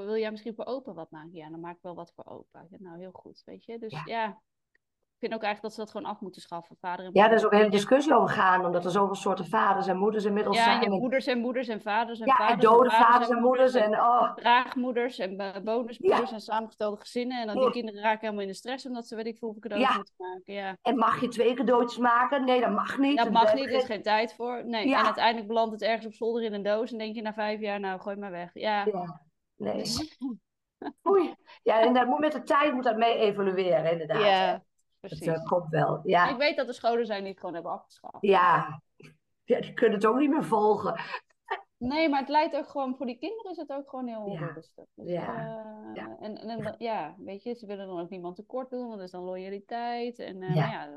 [0.00, 1.34] wil jij misschien voor opa wat maken?
[1.34, 2.66] Ja, dan maak ik wel wat voor opa.
[2.70, 3.78] Ja, nou, heel goed, weet je.
[3.78, 4.02] Dus ja.
[4.04, 4.26] ja.
[4.26, 7.34] ik vind ook eigenlijk dat ze dat gewoon af moeten schaffen, vader en Ja, er
[7.34, 10.56] is ook een hele discussie over gaan, omdat er zoveel soorten vaders en moeders inmiddels
[10.56, 10.92] ja, zijn.
[10.92, 12.52] Ja, moeders en moeders en vaders en ja, vaders.
[12.52, 14.34] en dode en vaders, en moeders en, oh.
[14.34, 16.34] draagmoeders en bonusmoeders ja.
[16.34, 17.40] en samengestelde gezinnen.
[17.40, 19.90] En dan die kinderen raken helemaal in de stress, omdat ze weet ik veel cadeautjes
[19.90, 19.96] ja.
[19.96, 20.54] moeten maken.
[20.54, 20.76] Ja.
[20.82, 22.44] En mag je twee cadeautjes maken?
[22.44, 23.18] Nee, dat mag niet.
[23.18, 24.64] Dat mag niet, er is geen tijd voor.
[24.64, 27.32] Nee, en uiteindelijk belandt het ergens op zolder in een doos en denk je na
[27.32, 28.50] vijf jaar, nou, gooi maar weg.
[28.54, 28.84] Ja.
[29.56, 29.84] Nee.
[31.08, 31.34] Oei.
[31.62, 34.22] Ja, en dat moet met de tijd moet dat mee evolueren, inderdaad.
[34.22, 34.64] Ja,
[35.00, 35.26] precies.
[35.26, 36.00] Dat uh, komt wel.
[36.04, 36.28] Ja.
[36.28, 38.16] Ik weet dat er scholen zijn die het gewoon hebben afgeschaft.
[38.20, 38.82] Ja.
[39.44, 41.00] ja, die kunnen het ook niet meer volgen.
[41.88, 44.84] Nee, maar het leidt ook gewoon, voor die kinderen is het ook gewoon heel onrustig.
[44.94, 45.02] Ja.
[45.04, 45.44] Dus, ja.
[45.44, 46.16] Uh, ja.
[46.20, 49.10] En, en, ja, weet je, ze willen dan ook niemand tekort doen, want dat is
[49.10, 50.18] dan loyaliteit.
[50.18, 50.70] En uh, ja.
[50.70, 50.88] ja,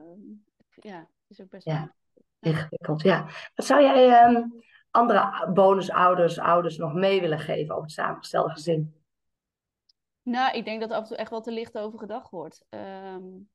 [0.76, 1.95] ja, is ook best ja.
[2.39, 3.01] ingewikkeld.
[3.01, 3.28] Ja.
[3.56, 4.64] Wat zou jij um,
[4.95, 8.95] andere bonusouders, ouders nog mee willen geven over het samengestelde gezin?
[10.21, 12.65] Nou, ik denk dat af en toe echt wel te licht over gedacht wordt.
[12.69, 13.49] Um,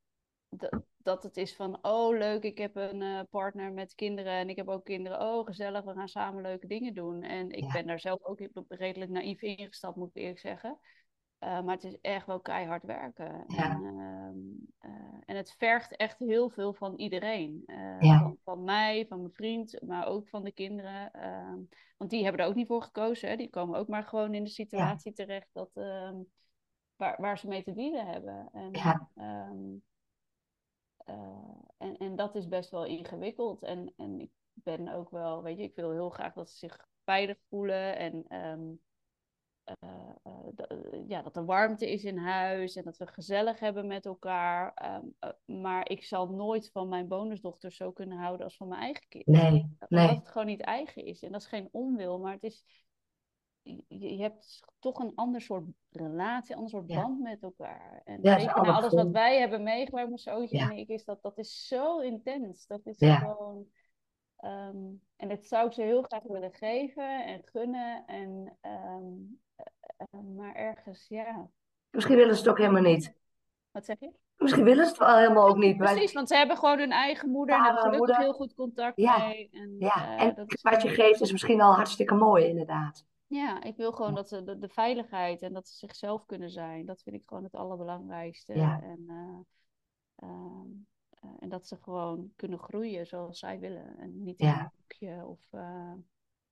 [1.03, 4.57] dat het is van, oh leuk, ik heb een uh, partner met kinderen en ik
[4.57, 5.21] heb ook kinderen.
[5.21, 7.23] Oh, gezellig, we gaan samen leuke dingen doen.
[7.23, 7.73] En ik ja.
[7.73, 10.79] ben daar zelf ook redelijk naïef ingestapt, moet ik eerlijk zeggen.
[11.45, 13.45] Uh, maar het is echt wel keihard werken.
[13.47, 13.71] Ja.
[13.71, 14.60] En, uh,
[15.27, 17.63] en, het vergt echt heel veel van iedereen.
[18.01, 18.19] Ja.
[18.19, 21.13] Van, van, mij, van mijn vriend, maar ook van de kinderen.
[21.13, 21.59] Ehm,
[21.97, 23.29] want die hebben er ook niet voor gekozen.
[23.29, 23.37] Hè.
[23.37, 25.25] Die komen ook maar gewoon in de situatie ja.
[25.25, 26.17] terecht dat, ehm,
[26.97, 28.49] waar, waar ze mee te dealen hebben.
[28.53, 28.73] En,
[29.25, 29.83] um,
[31.79, 33.63] en, en dat is best wel ingewikkeld.
[33.63, 36.89] En, en ik ben ook wel, weet je, ik wil heel graag dat ze zich
[37.05, 37.97] veilig voelen.
[37.97, 38.25] En
[41.07, 44.91] ja, dat er warmte is in huis en dat we gezellig hebben met elkaar.
[45.03, 49.09] Um, maar ik zal nooit van mijn bonusdochter zo kunnen houden als van mijn eigen
[49.09, 49.27] kind.
[49.27, 49.77] Nee, nee.
[49.89, 51.23] Omdat het gewoon niet eigen is.
[51.23, 52.65] En dat is geen onwil, maar het is.
[53.89, 57.03] Je, hebt toch een ander soort relatie, een ander soort ja.
[57.03, 58.01] band met elkaar.
[58.05, 61.39] En ja, nou, alles wat wij hebben meegemaakt met zoontje en ik, is dat, dat
[61.39, 62.67] is zo intens.
[62.67, 63.67] Dat is gewoon
[64.41, 64.77] ehm,
[65.17, 68.07] en dat zou ik ze heel graag willen geven en gunnen.
[68.07, 69.13] En, ehm,
[69.97, 71.51] eh, maar ergens, ja.
[71.91, 73.15] Misschien willen ze het ook helemaal niet.
[73.71, 74.13] Wat zeg je?
[74.37, 75.77] Misschien willen ze het wel helemaal ook niet.
[75.77, 79.49] Precies, want ze hebben gewoon hun eigen moeder en hebben gelukkig heel goed contact mee.
[79.53, 83.05] En, ja, en wat je geeft is misschien al hartstikke mooi, inderdaad.
[83.27, 86.87] Ja, ik wil gewoon dat ze de, de, veiligheid en dat ze zichzelf kunnen zijn.
[86.87, 88.53] Dat vind ik gewoon het allerbelangrijkste.
[88.53, 89.39] En, uh,
[91.39, 93.99] en dat ze gewoon kunnen groeien zoals zij willen.
[93.99, 95.41] En niet in een boekje of...
[95.53, 95.93] Uh,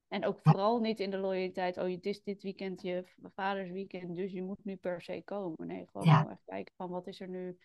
[0.08, 3.04] en ook vooral niet in de loyaliteit, oh, het is dit weekend je
[3.34, 5.66] vaders weekend, dus je moet nu per se komen.
[5.66, 7.58] Nee, gewoon heel erg kijken van wat is er nu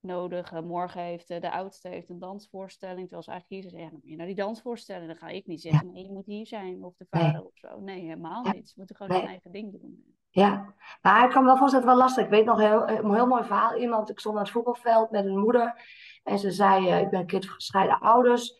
[0.00, 0.52] nodig.
[0.52, 3.00] Uh, morgen heeft de oudste heeft een dansvoorstelling.
[3.00, 5.06] Terwijl ze eigenlijk hier zeggen, ja, dan moet je naar die dansvoorstelling.
[5.06, 6.84] Dan ga ik niet zeggen, nee, je moet hier zijn.
[6.84, 7.80] Of de vader of zo.
[7.80, 8.68] Nee, helemaal niet.
[8.68, 10.16] Ze moeten gewoon hun eigen ding doen.
[10.30, 12.24] Ja, maar ik kan me wel voorstellen, het wel lastig.
[12.24, 13.76] Ik weet nog heel, een heel mooi verhaal.
[13.76, 15.82] Iemand, ik stond aan het voetbalveld met een moeder.
[16.24, 18.56] En ze zei, uh, ik ben een kind van gescheiden ouders.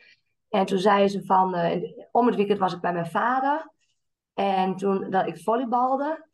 [0.49, 1.55] En toen zei ze van,
[2.11, 3.71] om het weekend was ik bij mijn vader.
[4.35, 6.27] En toen dat ik volleybalde.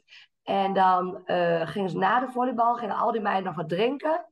[0.42, 1.22] En dan
[1.64, 4.24] gingen ze na de volleybal, gingen al die meiden nog wat drinken.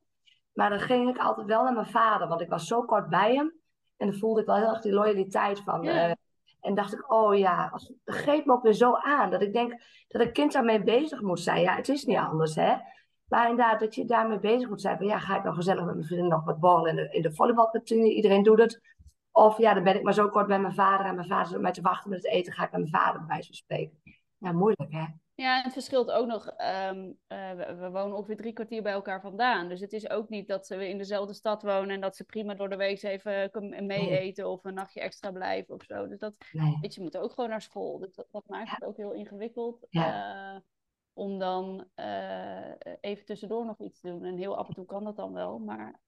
[0.53, 3.35] Maar dan ging ik altijd wel naar mijn vader, want ik was zo kort bij
[3.35, 3.53] hem.
[3.97, 5.87] En dan voelde ik wel heel erg die loyaliteit van.
[6.61, 9.29] En dacht ik, oh ja, dat greep me ook weer zo aan.
[9.29, 11.61] Dat ik denk dat een kind daarmee bezig moet zijn.
[11.61, 12.75] Ja, het is niet anders, hè.
[13.29, 14.97] Maar inderdaad, dat je daarmee bezig moet zijn.
[14.97, 17.21] Van, ja, ga ik nog gezellig met mijn vrienden nog wat ballen in de, in
[17.21, 18.13] de volleybalkantine.
[18.13, 18.81] Iedereen doet het.
[19.31, 21.05] Of ja, dan ben ik maar zo kort bij mijn vader.
[21.05, 22.53] En mijn vader zit mij te wachten met het eten.
[22.53, 24.01] Ga ik met mijn vader bij wijze van spreken.
[24.37, 25.05] Ja, moeilijk, hè.
[25.35, 26.45] Ja, en het verschilt ook nog.
[26.47, 29.67] Um, we, wonen ongeveer drie kwartier bij elkaar vandaan.
[29.69, 32.53] Dus het is ook niet dat ze in dezelfde stad wonen en dat ze prima
[32.53, 33.51] door de week even
[33.85, 36.07] mee eten of een nachtje extra blijven of zo.
[36.07, 36.33] Dus dat,
[36.81, 37.99] weet je, moet ook gewoon naar school.
[37.99, 39.87] Dus dat, dat maakt het ook heel ingewikkeld.
[39.89, 40.55] Uh,
[41.19, 44.23] om dan uh, even tussendoor nog iets te doen.
[44.23, 45.99] En heel af en toe kan dat dan wel, maar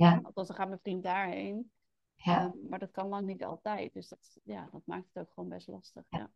[0.00, 1.70] uh, althans dan gaat mijn vriend daarheen.
[2.14, 2.38] Ja.
[2.38, 3.92] Ehm, maar dat kan lang niet altijd.
[3.92, 6.02] Dus dat, ja, dat maakt het ook gewoon best lastig.
[6.08, 6.30] Ja.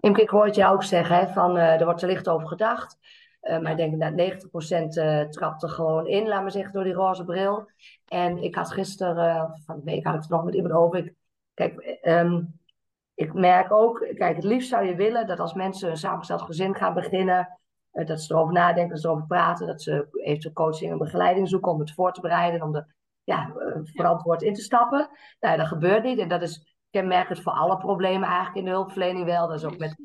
[0.00, 2.48] Imke, ik hoor het jou ook zeggen, hè, van, uh, er wordt er licht over
[2.48, 2.98] gedacht.
[3.42, 6.84] Uh, maar ik denk dat 90% uh, trapt er gewoon in, laat maar zeggen, door
[6.84, 7.70] die roze bril.
[8.06, 10.98] En ik had gisteren, van de week had ik het nog met iemand over.
[10.98, 11.14] Ik,
[11.54, 12.60] kijk, um,
[13.14, 16.74] ik merk ook, kijk, het liefst zou je willen dat als mensen een samengesteld gezin
[16.74, 17.58] gaan beginnen,
[18.04, 21.72] dat ze erover nadenken, dat ze erover praten, dat ze eventueel coaching en begeleiding zoeken
[21.72, 22.94] om het voor te bereiden, om er
[23.24, 25.08] ja, verantwoord in te stappen.
[25.40, 29.24] Nou, dat gebeurt niet en dat is kenmerkend voor alle problemen eigenlijk in de hulpverlening
[29.24, 29.48] wel.
[29.48, 29.96] Dat is ook met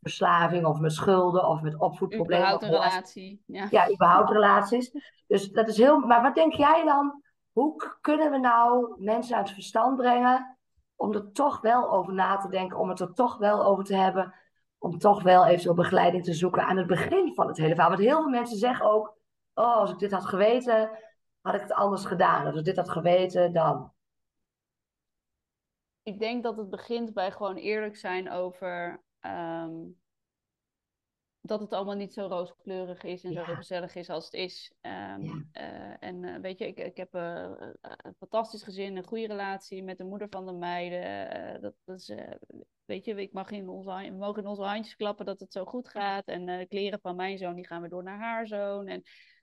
[0.00, 2.54] verslaving of met schulden of met opvoedproblemen.
[2.54, 3.42] Überhaupt een relatie.
[3.46, 3.66] Ja.
[3.70, 4.92] ja, überhaupt relaties.
[5.26, 5.98] Dus dat is heel...
[5.98, 7.22] Maar wat denk jij dan?
[7.52, 10.58] Hoe kunnen we nou mensen uit het verstand brengen
[10.96, 13.96] om er toch wel over na te denken, om het er toch wel over te
[13.96, 14.34] hebben,
[14.80, 17.90] om toch wel eventueel begeleiding te zoeken aan het begin van het hele verhaal.
[17.90, 19.16] Want heel veel mensen zeggen ook,
[19.54, 20.90] oh, als ik dit had geweten,
[21.40, 22.46] had ik het anders gedaan.
[22.46, 23.92] Als ik dit had geweten, dan
[26.02, 29.76] ik denk dat het begint bij gewoon eerlijk zijn over ehm,
[31.40, 34.72] dat het allemaal niet zo rooskleurig is en zo gezellig is als het is.
[34.80, 35.48] Um,
[36.00, 39.98] en uh, weet je, ik, ik heb uh, een fantastisch gezin, een goede relatie met
[39.98, 41.60] de moeder van de meiden.
[41.60, 42.12] dat, dat is,
[42.84, 45.64] weet je, ik mag in onze, we mogen in onze handjes klappen dat het zo
[45.64, 46.26] goed gaat.
[46.26, 48.86] En de kleren van mijn zoon, die gaan weer door naar haar zoon.
[48.86, 49.02] En,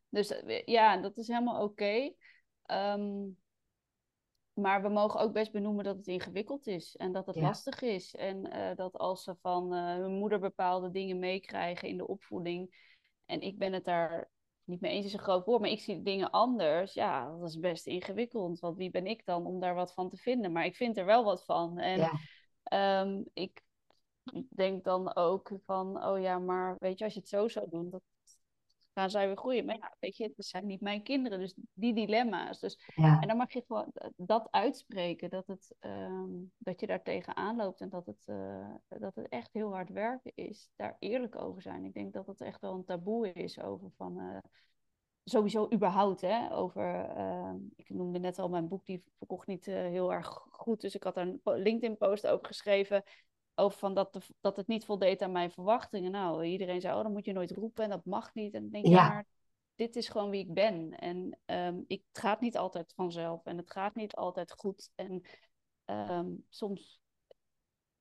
[0.09, 1.71] dus ja, dat is helemaal oké.
[1.71, 2.15] Okay.
[2.65, 3.29] Ehm,
[4.57, 8.15] maar we mogen ook best benoemen dat het ingewikkeld is en dat het lastig is.
[8.15, 12.85] En uh, dat als ze van uh, hun moeder bepaalde dingen meekrijgen in de opvoeding.
[13.25, 14.29] En ik ben het daar
[14.63, 16.93] niet mee eens, is een groot woord, maar ik zie dingen anders.
[16.93, 18.59] Ja, dat is best ingewikkeld.
[18.59, 20.51] Want wie ben ik dan om daar wat van te vinden?
[20.51, 21.77] Maar ik vind er wel wat van.
[21.77, 22.09] En
[22.63, 23.01] ja.
[23.01, 23.63] um, ik
[24.49, 27.89] denk dan ook van, oh ja, maar weet je, als je het zo zou doen,
[27.89, 28.01] dat,
[28.97, 29.65] gaan zij weer groeien.
[29.65, 32.59] Maar ja, weet je, het zijn niet mijn kinderen, dus die dilemma's.
[32.59, 37.55] Dus, En dan mag je gewoon dat uitspreken, dat, het, um, dat je daar tegenaan
[37.55, 40.69] loopt en dat het, uh, dat het echt heel hard werken is.
[40.75, 41.85] Daar eerlijk over zijn.
[41.85, 44.19] Ik denk dat het echt wel een taboe is over van...
[44.19, 44.37] Uh,
[45.23, 49.75] sowieso überhaupt, hè, over, uh, ik noemde net al, mijn boek die verkocht niet uh,
[49.75, 53.03] heel erg goed, dus ik had daar een LinkedIn-post over geschreven,
[53.59, 56.11] over van dat, de, dat het niet voldeed aan mijn verwachtingen.
[56.11, 58.53] Nou, iedereen zei, oh, dan moet je nooit roepen en dat mag niet.
[58.53, 59.07] En dan denk je, ja.
[59.07, 59.25] maar
[59.75, 60.97] dit is gewoon wie ik ben.
[60.97, 64.89] En um, ik, het gaat niet altijd vanzelf en het gaat niet altijd goed.
[64.95, 65.21] En
[65.85, 67.01] um, soms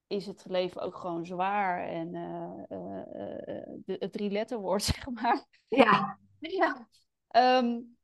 [0.07, 5.11] is het leven ook gewoon zwaar en uh, uh, uh, de, het drie letterwoord, zeg
[5.11, 5.47] maar.
[5.67, 6.19] Ja.
[6.39, 6.89] ja.
[7.59, 7.96] Um,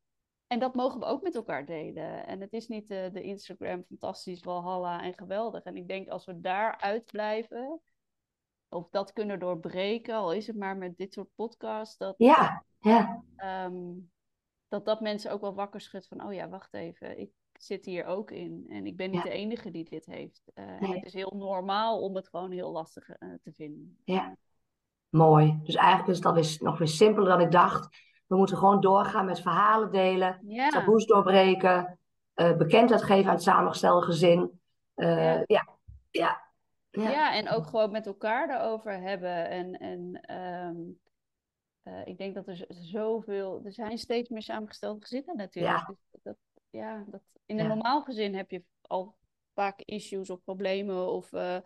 [0.52, 2.26] en dat mogen we ook met elkaar delen.
[2.26, 5.62] En het is niet de, de Instagram fantastisch, walhalla en geweldig.
[5.62, 7.80] En ik denk als we daar uitblijven,
[8.68, 13.22] of dat kunnen doorbreken, al is het maar met dit soort podcasts, dat, ja, ja.
[13.66, 14.10] Um,
[14.68, 18.04] dat dat mensen ook wel wakker schudt van, oh ja, wacht even, ik zit hier
[18.04, 18.66] ook in.
[18.68, 20.42] En ik ben niet de enige die dit heeft.
[20.54, 23.06] Uh, En het is heel normaal om het gewoon heel lastig
[23.42, 23.98] te vinden.
[24.04, 24.36] Ja,
[25.08, 25.60] mooi.
[25.62, 28.10] Dus eigenlijk is het dan weer, nog weer simpeler dan ik dacht.
[28.32, 30.68] We moeten gewoon doorgaan met verhalen delen, ja.
[30.68, 31.98] taboes doorbreken,
[32.34, 34.60] bekendheid geven aan het samengestelde gezin.
[34.94, 35.44] ja.
[35.46, 35.68] ja.
[36.10, 36.50] ja.
[36.90, 37.34] Ja.
[37.34, 39.48] en ook gewoon met elkaar erover hebben.
[39.48, 40.76] En, en ehm,
[41.84, 43.60] uh, ik denk dat er zoveel.
[43.64, 45.78] Er zijn steeds meer samengestelde gezinnen natuurlijk.
[45.78, 45.96] Ja.
[46.10, 46.36] Dus dat,
[46.70, 49.16] ja, dat, in een normaal gezin heb je al
[49.54, 51.56] vaak issues of problemen of uh,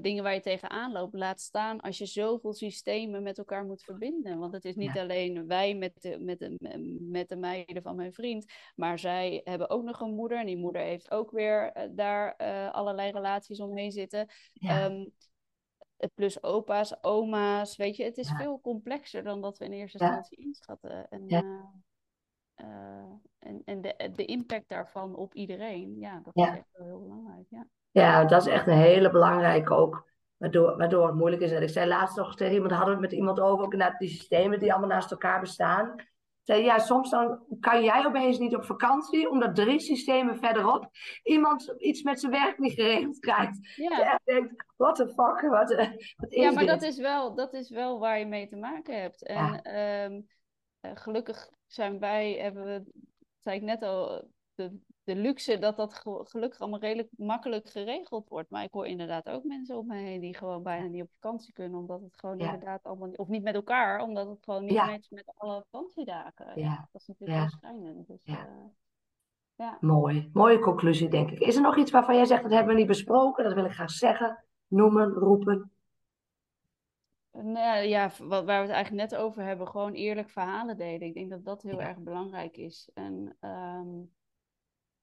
[0.00, 1.14] dingen waar je tegenaan loopt.
[1.14, 4.38] Laat staan als je zoveel systemen met elkaar moet verbinden.
[4.38, 6.56] Want het is niet alleen wij met de, met, de,
[7.00, 8.52] met de meiden van mijn vriend.
[8.74, 10.38] Maar zij hebben ook nog een moeder.
[10.38, 12.36] En die moeder heeft ook weer uh, daar
[12.72, 14.28] allerlei relaties omheen zitten.
[14.60, 15.12] Um,
[16.14, 20.38] plus opa's, oma's, weet je, het is veel complexer dan dat we in eerste instantie
[20.38, 21.08] inschatten.
[21.08, 21.28] En,
[23.38, 27.46] en, en de, de impact daarvan op iedereen, ja, dat is echt wel heel belangrijk.
[27.50, 27.66] Ja.
[28.00, 31.52] Ja, dat is echt een hele belangrijke ook, waardoor, waardoor het moeilijk is.
[31.52, 33.98] En ik zei laatst nog tegen iemand, hadden we het met iemand over, ook naar
[33.98, 35.94] die systemen die allemaal naast elkaar bestaan
[36.46, 40.90] zei, ja, soms dan kan jij opeens niet op vakantie, omdat drie systemen verderop
[41.22, 43.74] iemand iets met zijn werk niet geregeld krijgt.
[43.76, 44.20] Ja.
[44.24, 47.70] Je denkt, what the fuck, wat, eh, is Ja, maar Dat, is wel, dat is
[47.70, 49.26] wel waar je mee te maken hebt.
[49.26, 50.20] En ehm,
[50.80, 52.84] eh, gelukkig zijn wij, hebben we,
[53.38, 58.50] zei ik net al, de de luxe dat dat gelukkig allemaal redelijk makkelijk geregeld wordt.
[58.50, 61.52] Maar ik hoor inderdaad ook mensen om me heen die gewoon bijna niet op vakantie
[61.52, 64.86] kunnen, omdat het gewoon inderdaad allemaal, of niet met elkaar, omdat het gewoon niet ja.
[64.86, 66.60] met, met alle vakantiedagen.
[66.60, 66.88] Ja.
[66.92, 68.06] Dat is natuurlijk heel schijnend.
[68.06, 68.46] Dus, ja.
[68.46, 68.64] Uh,
[69.54, 69.78] ja.
[69.80, 71.38] Mooi, mooie conclusie denk ik.
[71.38, 73.72] Is er nog iets waarvan jij zegt, dat hebben we niet besproken, dat wil ik
[73.72, 75.70] graag zeggen, noemen, roepen?
[77.30, 81.06] Nou ja, waar we het eigenlijk net over hebben, gewoon eerlijk verhalen delen.
[81.06, 82.90] Ik denk dat dat heel erg belangrijk is.
[82.94, 84.14] En um,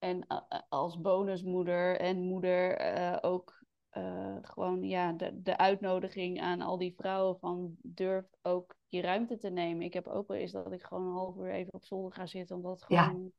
[0.03, 3.63] en eh, eh, als bonusmoeder en moeder uh, ook
[3.97, 9.37] uh, gewoon ja, de, de uitnodiging aan al die vrouwen van durf ook je ruimte
[9.37, 9.85] te nemen.
[9.85, 12.25] Ik heb ook wel eens dat ik gewoon een half uur even op zolder ga
[12.25, 13.31] zitten omdat het gewoon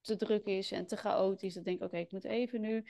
[0.00, 1.54] te druk is en te chaotisch.
[1.54, 2.84] Dan denk ik, oké, ik moet even nu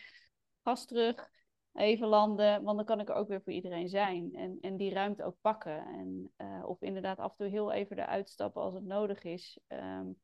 [0.62, 1.30] gas terug,
[1.72, 4.34] even landen, want dan kan ik er ook weer voor iedereen zijn.
[4.34, 5.86] En, en die ruimte ook pakken.
[5.86, 9.58] En, uh, of inderdaad af en toe heel even eruit stappen als het nodig is.
[9.68, 10.18] Um,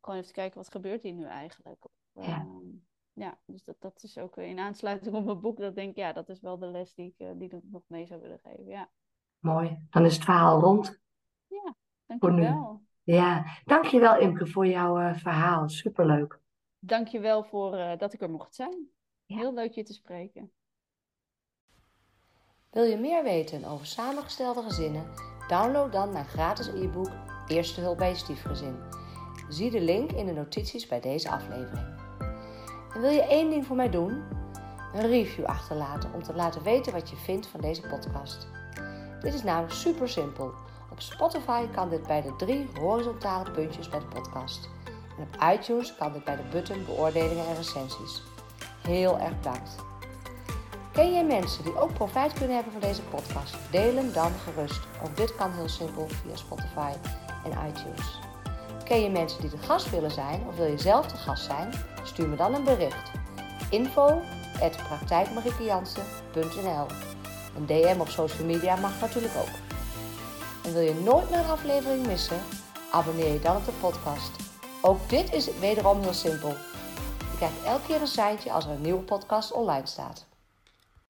[0.00, 1.84] gewoon even kijken, wat gebeurt hier nu eigenlijk?
[2.20, 2.38] Ja.
[2.38, 2.66] Ehm,
[3.12, 5.58] ja, dus dat, dat is ook in aansluiting op mijn boek.
[5.58, 7.82] Dat denk ik, ja, dat is wel de les die ik, eh, die ik nog
[7.86, 8.66] mee zou willen geven.
[8.66, 8.90] Ja.
[9.38, 11.00] Mooi, dan is het verhaal rond.
[11.46, 11.74] Ja,
[12.06, 12.82] dankjewel.
[13.02, 15.68] Ja, dankjewel Imke voor jouw uh, verhaal.
[15.68, 16.40] Superleuk.
[16.78, 18.88] Dankjewel voor uh, dat ik er mocht zijn.
[19.26, 20.52] Heel leuk je te spreken.
[22.70, 25.06] Wil je meer weten over samengestelde gezinnen?
[25.48, 27.10] Download dan mijn gratis e-book
[27.48, 28.76] Eerste hulp bij je stiefgezin.
[29.48, 31.97] Zie de link in de notities bij deze aflevering.
[32.94, 34.22] En wil je één ding voor mij doen?
[34.94, 38.48] Een review achterlaten om te laten weten wat je vindt van deze podcast.
[39.20, 40.52] Dit is namelijk super simpel.
[40.90, 44.68] Op Spotify kan dit bij de drie horizontale puntjes bij de podcast.
[45.18, 48.22] En op iTunes kan dit bij de button beoordelingen en recensies.
[48.82, 49.76] Heel erg bedankt.
[50.92, 53.56] Ken jij mensen die ook profijt kunnen hebben van deze podcast?
[53.70, 54.80] Deel hem dan gerust.
[55.04, 56.92] Ook dit kan heel simpel via Spotify
[57.44, 58.27] en iTunes.
[58.88, 61.72] Ken je mensen die de gast willen zijn of wil je zelf de gast zijn?
[62.04, 63.10] Stuur me dan een bericht.
[63.70, 64.20] Info
[67.56, 69.54] Een DM op social media mag natuurlijk ook.
[70.64, 72.40] En wil je nooit meer een aflevering missen?
[72.92, 74.30] Abonneer je dan op de podcast.
[74.82, 76.48] Ook dit is wederom heel simpel.
[77.18, 80.26] Je krijgt elke keer een seintje als er een nieuwe podcast online staat.